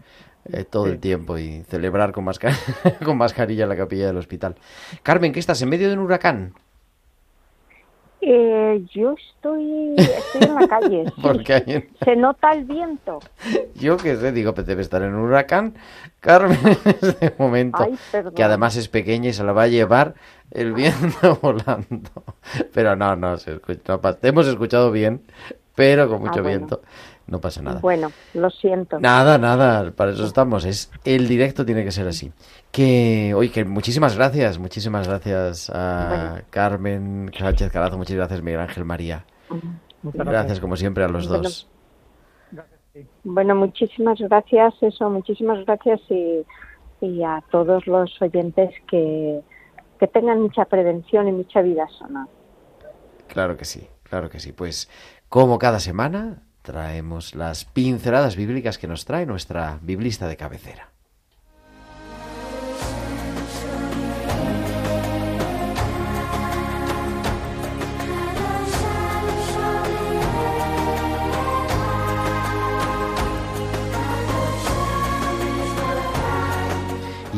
[0.53, 0.93] Eh, todo Sí.
[0.93, 2.53] el tiempo y celebrar con, masca-
[3.05, 4.55] con mascarilla en la capilla del hospital.
[5.03, 5.61] Carmen, ¿qué estás?
[5.63, 6.55] ¿En medio de un huracán?
[8.21, 11.05] Eh, yo estoy, estoy en la calle.
[11.15, 11.21] sí.
[11.23, 13.21] Porque hay en- Se nota el viento.
[13.77, 15.75] Yo qué sé, digo, pues debe estar en un huracán.
[16.21, 17.97] Carmen, en este momento, Ay,
[18.35, 20.15] que además es pequeña y se la va a llevar
[20.51, 22.11] el viento volando.
[22.75, 25.23] Pero no, no, se escucha, no pasa- te hemos escuchado bien,
[25.77, 26.49] pero con mucho Ah, bueno.
[26.59, 26.83] viento.
[27.29, 27.81] No pasa nada.
[27.81, 28.99] Bueno, lo siento.
[28.99, 30.65] Nada, nada, para eso estamos.
[30.65, 32.33] Es el directo tiene que ser así.
[32.73, 36.45] Que, oye, que muchísimas gracias, muchísimas gracias a Bueno.
[36.51, 39.25] Carmen Sánchez Carazo, muchas gracias Miguel Ángel María.
[40.03, 41.43] Muchas Gracias como siempre a los Bueno.
[41.45, 41.69] dos.
[43.25, 46.45] Bueno, muchísimas gracias, eso, muchísimas gracias y,
[47.01, 49.41] y a todos los oyentes que,
[50.01, 52.27] que tengan mucha prevención y mucha vida sana.
[53.29, 54.53] Claro que sí, claro que sí.
[54.53, 54.89] Pues
[55.29, 60.98] como cada semana traemos las pinceladas bíblicas que nos trae nuestra biblista de cabecera.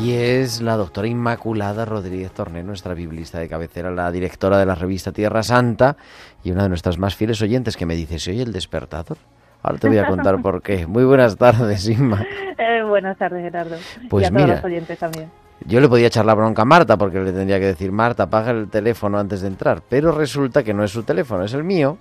[0.01, 4.73] Y es la doctora Inmaculada Rodríguez Torné, nuestra biblista de cabecera, la directora de la
[4.73, 5.95] revista Tierra Santa
[6.43, 9.17] y una de nuestras más fieles oyentes que me dice, ¿se oye el despertador?
[9.61, 10.87] Ahora te voy a contar por qué.
[10.87, 12.25] Muy buenas tardes, Inma.
[12.57, 13.75] Eh, buenas tardes, Gerardo.
[14.07, 14.55] Pues y a todos mira.
[14.55, 15.31] los oyentes también.
[15.65, 18.51] Yo le podía echar la bronca a Marta porque le tendría que decir, Marta, apaga
[18.51, 19.81] el teléfono antes de entrar.
[19.89, 21.97] Pero resulta que no es su teléfono, es el mío.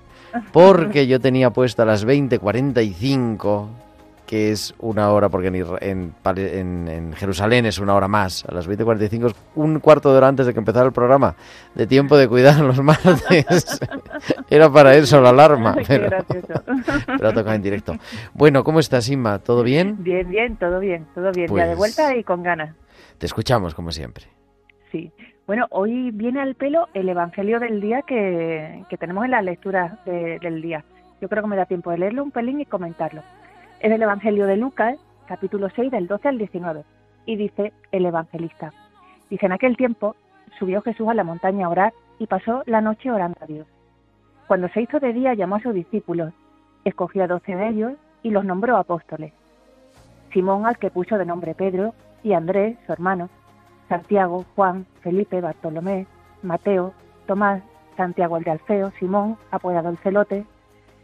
[0.52, 3.68] Porque yo tenía puesto a las 20.45,
[4.30, 8.44] que es una hora, porque en, en, Pale- en- en Jerusalén es una hora más.
[8.44, 11.34] A las 20.45 es un cuarto de hora antes de que empezara el programa.
[11.74, 13.80] De tiempo de cuidar los martes.
[14.48, 15.74] Era para eso la alarma.
[15.88, 16.08] Pero,
[17.06, 17.96] pero ha tocado en directo.
[18.32, 19.40] Bueno, ¿cómo estás, Inma?
[19.40, 19.96] ¿Todo bien?
[19.98, 21.48] Bien, bien, todo bien, todo bien.
[21.48, 22.76] Ya de Pues- vuelta y con ganas.
[23.18, 24.26] Te escuchamos, como siempre.
[24.92, 25.10] Sí.
[25.44, 29.98] Bueno, hoy viene al pelo el Evangelio del día que, que tenemos en la lectura
[30.06, 30.84] de- del día.
[31.20, 33.22] Yo creo que me da tiempo de leerlo un pelín y comentarlo.
[33.80, 36.84] Es el Evangelio de Lucas, capítulo 6, del 12 al 19.
[37.24, 38.74] Y dice el evangelista.
[39.30, 40.16] Dice, en aquel tiempo
[40.58, 43.66] subió Jesús a la montaña a orar y pasó la noche orando a Dios.
[44.48, 46.34] Cuando se hizo de día llamó a sus discípulos,
[46.84, 49.32] escogió a doce de ellos y los nombró apóstoles.
[50.30, 53.30] Simón al que puso de nombre Pedro y Andrés, su hermano,
[53.88, 56.06] Santiago, Juan, Felipe, Bartolomé,
[56.42, 56.92] Mateo,
[57.26, 57.62] Tomás,
[57.96, 60.44] Santiago el de Alfeo, Simón, apodado el celote,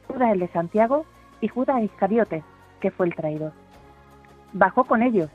[0.09, 1.07] Judas el de Santiago
[1.41, 2.45] y Judas Iscariote,
[2.91, 3.53] fue el traidor.
[4.53, 5.31] Bajó con ellos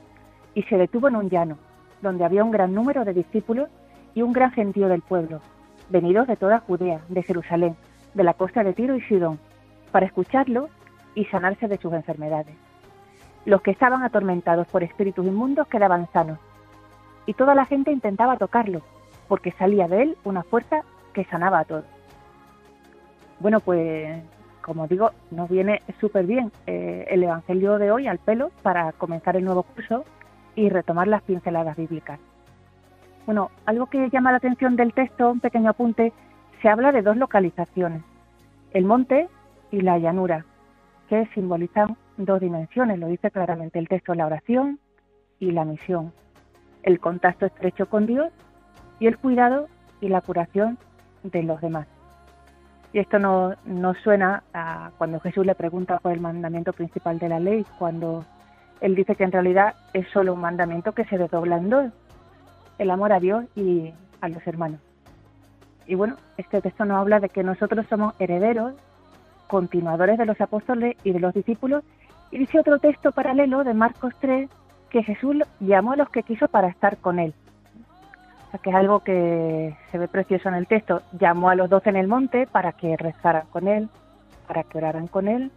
[0.54, 1.58] y se detuvo en un llano,
[2.00, 3.68] donde había un gran número de discípulos
[4.14, 5.40] y un gran gentío del pueblo,
[5.88, 7.76] venidos de toda Judea, de Jerusalén,
[8.14, 9.38] de la costa de Tiro y Sidón,
[9.90, 10.68] para escucharlo
[11.14, 12.54] y sanarse de sus enfermedades.
[13.44, 16.38] Los que estaban atormentados por espíritus inmundos quedaban sanos,
[17.26, 18.82] y toda la gente intentaba tocarlo,
[19.28, 20.82] porque salía de él una fuerza
[21.12, 21.84] que sanaba a todos.
[23.38, 24.22] Bueno, pues
[24.62, 29.36] como digo, nos viene súper bien eh, el Evangelio de hoy al pelo para comenzar
[29.36, 30.04] el nuevo curso
[30.54, 32.18] y retomar las pinceladas bíblicas.
[33.26, 36.12] Bueno, algo que llama la atención del texto, un pequeño apunte,
[36.60, 38.02] se habla de dos localizaciones,
[38.72, 39.28] el monte
[39.70, 40.44] y la llanura,
[41.08, 44.78] que simbolizan dos dimensiones, lo dice claramente el texto, la oración
[45.38, 46.12] y la misión,
[46.82, 48.32] el contacto estrecho con Dios
[48.98, 49.68] y el cuidado
[50.00, 50.78] y la curación
[51.22, 51.86] de los demás.
[52.92, 57.28] Y esto no, no suena a cuando Jesús le pregunta por el mandamiento principal de
[57.28, 58.24] la ley, cuando
[58.80, 61.92] él dice que en realidad es solo un mandamiento que se desdobla en dos,
[62.78, 64.80] el amor a Dios y a los hermanos.
[65.86, 68.74] Y bueno, este texto nos habla de que nosotros somos herederos,
[69.46, 71.84] continuadores de los apóstoles y de los discípulos,
[72.30, 74.50] y dice otro texto paralelo de Marcos 3
[74.90, 77.34] que Jesús llamó a los que quiso para estar con él
[78.58, 81.02] que es algo que se ve precioso en el texto.
[81.18, 83.88] Llamó a los doce en el monte para que rezaran con él,
[84.46, 85.50] para que oraran con él.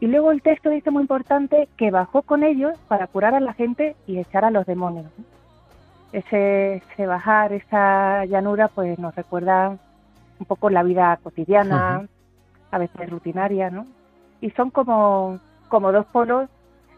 [0.00, 3.52] Y luego el texto dice muy importante que bajó con ellos para curar a la
[3.52, 5.06] gente y echar a los demonios.
[6.12, 9.76] Ese, bajar, esa llanura, pues nos recuerda
[10.38, 12.08] un poco la vida cotidiana,
[12.70, 13.86] a veces rutinaria, ¿no?
[14.40, 15.38] Y son como,
[15.68, 16.48] como dos polos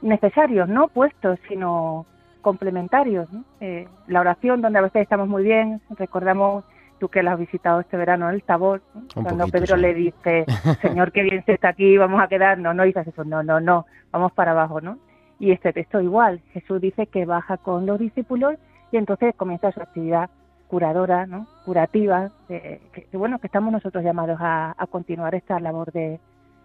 [0.01, 2.07] necesarios, no opuestos, sino
[2.43, 3.29] complementarios.
[3.61, 6.65] Eh, la oración, donde a veces estamos muy bien, recordamos
[6.99, 8.83] tú que la has visitado este verano, el Tabor,
[9.15, 10.45] cuando Pedro le dice,
[10.83, 13.87] Señor, qué bien se está aquí, vamos a quedarnos, no dices eso, no, no, no,
[14.13, 14.99] vamos para abajo, ¿no?
[15.41, 18.55] Y este texto igual, Jesús dice que baja con los discípulos
[18.93, 20.31] y entonces comienza su actividad
[20.69, 21.49] curadora, ¿no?
[21.65, 22.81] curativa, que,
[23.13, 26.21] bueno, que estamos nosotros llamados a, continuar esta labor de,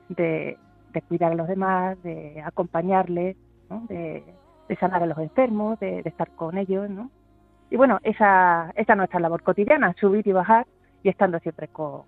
[0.09, 0.57] de,
[0.93, 3.35] de, cuidar a los demás, de acompañarles,
[3.69, 3.85] ¿no?
[3.89, 4.23] de,
[4.67, 7.09] de sanar a los enfermos, de, estar con ellos, ¿no?
[7.69, 10.65] Y bueno, esa, esa es nuestra labor cotidiana, subir y bajar
[11.03, 12.03] y estando siempre con,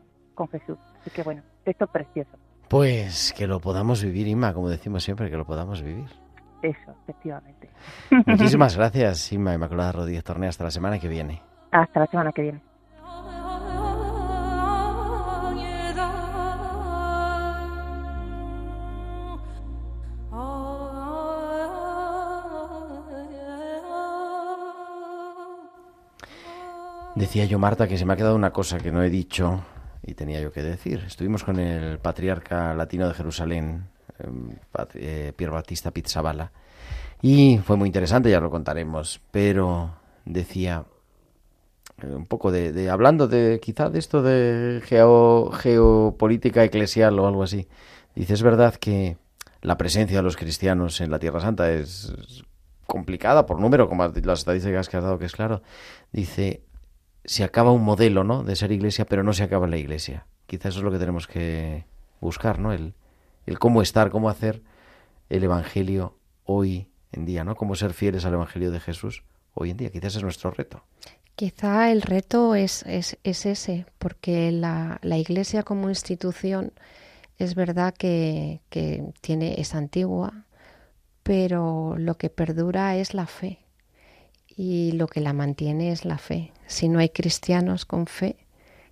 [0.51, 0.77] Jesús.
[1.01, 2.37] Así que bueno, esto es precioso.
[2.69, 6.07] Pues que lo podamos vivir, Inma, como decimos siempre, que lo podamos vivir.
[6.61, 7.69] Eso, efectivamente.
[8.25, 10.49] Muchísimas gracias, Inma Inmaculada Rodríguez Tornea.
[10.49, 11.41] Hasta la semana que viene.
[11.71, 12.61] Hasta la semana que viene.
[27.15, 29.63] Decía yo, Marta, que se me ha quedado una cosa que no he dicho
[30.03, 31.03] y tenía yo que decir.
[31.05, 33.89] Estuvimos con el patriarca latino de Jerusalén,
[34.19, 34.51] em,
[34.93, 36.51] eh, Pier Battista Pizzabala,
[37.21, 39.95] y fue muy interesante, ya lo contaremos, pero
[40.25, 40.85] decía
[42.01, 47.67] eh, un poco de, hablando de quizá de esto de geopolítica eclesial o algo así.
[48.15, 49.17] Dice, es verdad que
[49.61, 52.13] la presencia de los cristianos en la Tierra Santa es
[52.85, 55.61] complicada por número, como las estadísticas que has dado, que es claro.
[56.11, 56.63] Dice,
[57.29, 58.43] se acaba un modelo, ¿no?
[58.43, 60.25] De ser iglesia, pero no se acaba la iglesia.
[60.47, 61.85] Quizás eso es lo que tenemos que
[62.19, 62.73] buscar, ¿no?
[62.73, 62.95] El,
[63.45, 64.63] el cómo estar, cómo hacer
[65.29, 67.55] el evangelio hoy en día, ¿no?
[67.55, 69.21] Cómo ser fieles al evangelio de Jesús
[69.53, 69.91] hoy en día.
[69.91, 70.81] Quizás es nuestro reto.
[71.35, 76.73] Quizá el reto es, es, es ese, porque la, la, iglesia como institución
[77.37, 80.45] es verdad que, que tiene, es antigua,
[81.21, 83.59] pero lo que perdura es la fe
[84.61, 86.51] y lo que la mantiene es la fe.
[86.67, 88.35] Si no hay cristianos con fe,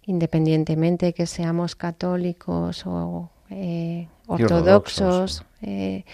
[0.04, 6.06] independientemente de que seamos católicos o eh, ortodoxos, eh,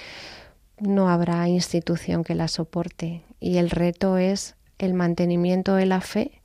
[0.80, 3.22] no habrá institución que la soporte.
[3.40, 6.42] Y el reto es el mantenimiento de la fe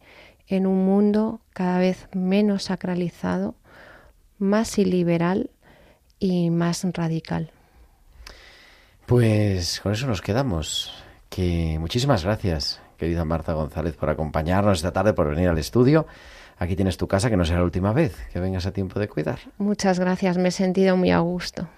[0.47, 3.55] en un mundo cada vez menos sacralizado,
[4.37, 5.49] más iliberal
[6.19, 7.53] y más radical.
[9.07, 10.93] Pues con eso nos quedamos.
[11.31, 16.07] Que muchísimas gracias querida Marta González, por acompañarnos esta tarde, por venir al estudio.
[16.59, 19.09] Aquí tienes tu casa, que no será la última vez que vengas a tiempo de
[19.09, 19.39] cuidar.
[19.59, 21.69] Muchas gracias, me he sentido muy a gusto.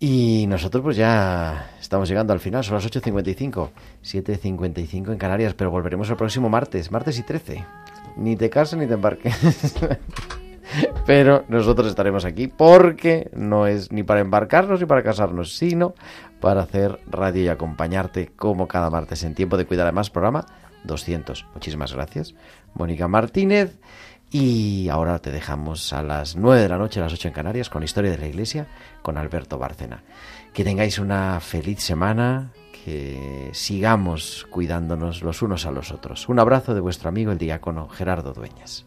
[0.00, 3.70] Y nosotros pues ya estamos llegando al final, son las 8.55,
[4.02, 7.64] 7.55 en Canarias, pero volveremos el próximo martes, martes y 13.
[8.16, 9.32] Ni te cases ni te embarques.
[11.06, 15.94] pero nosotros estaremos aquí porque no es ni para embarcarnos ni para casarnos, sino
[16.40, 20.46] para hacer radio y acompañarte como cada martes en tiempo de cuidar además programa
[20.84, 21.46] 200.
[21.54, 22.34] Muchísimas gracias,
[22.74, 23.78] Mónica Martínez.
[24.30, 27.68] Y ahora te dejamos a las 9 de la noche, a las 8 en Canarias,
[27.68, 28.66] con Historia de la Iglesia,
[29.02, 30.04] con Alberto Bárcena.
[30.54, 32.50] Que tengáis una feliz semana,
[32.84, 36.30] que sigamos cuidándonos los unos a los otros.
[36.30, 38.86] Un abrazo de vuestro amigo el diácono Gerardo Dueñas.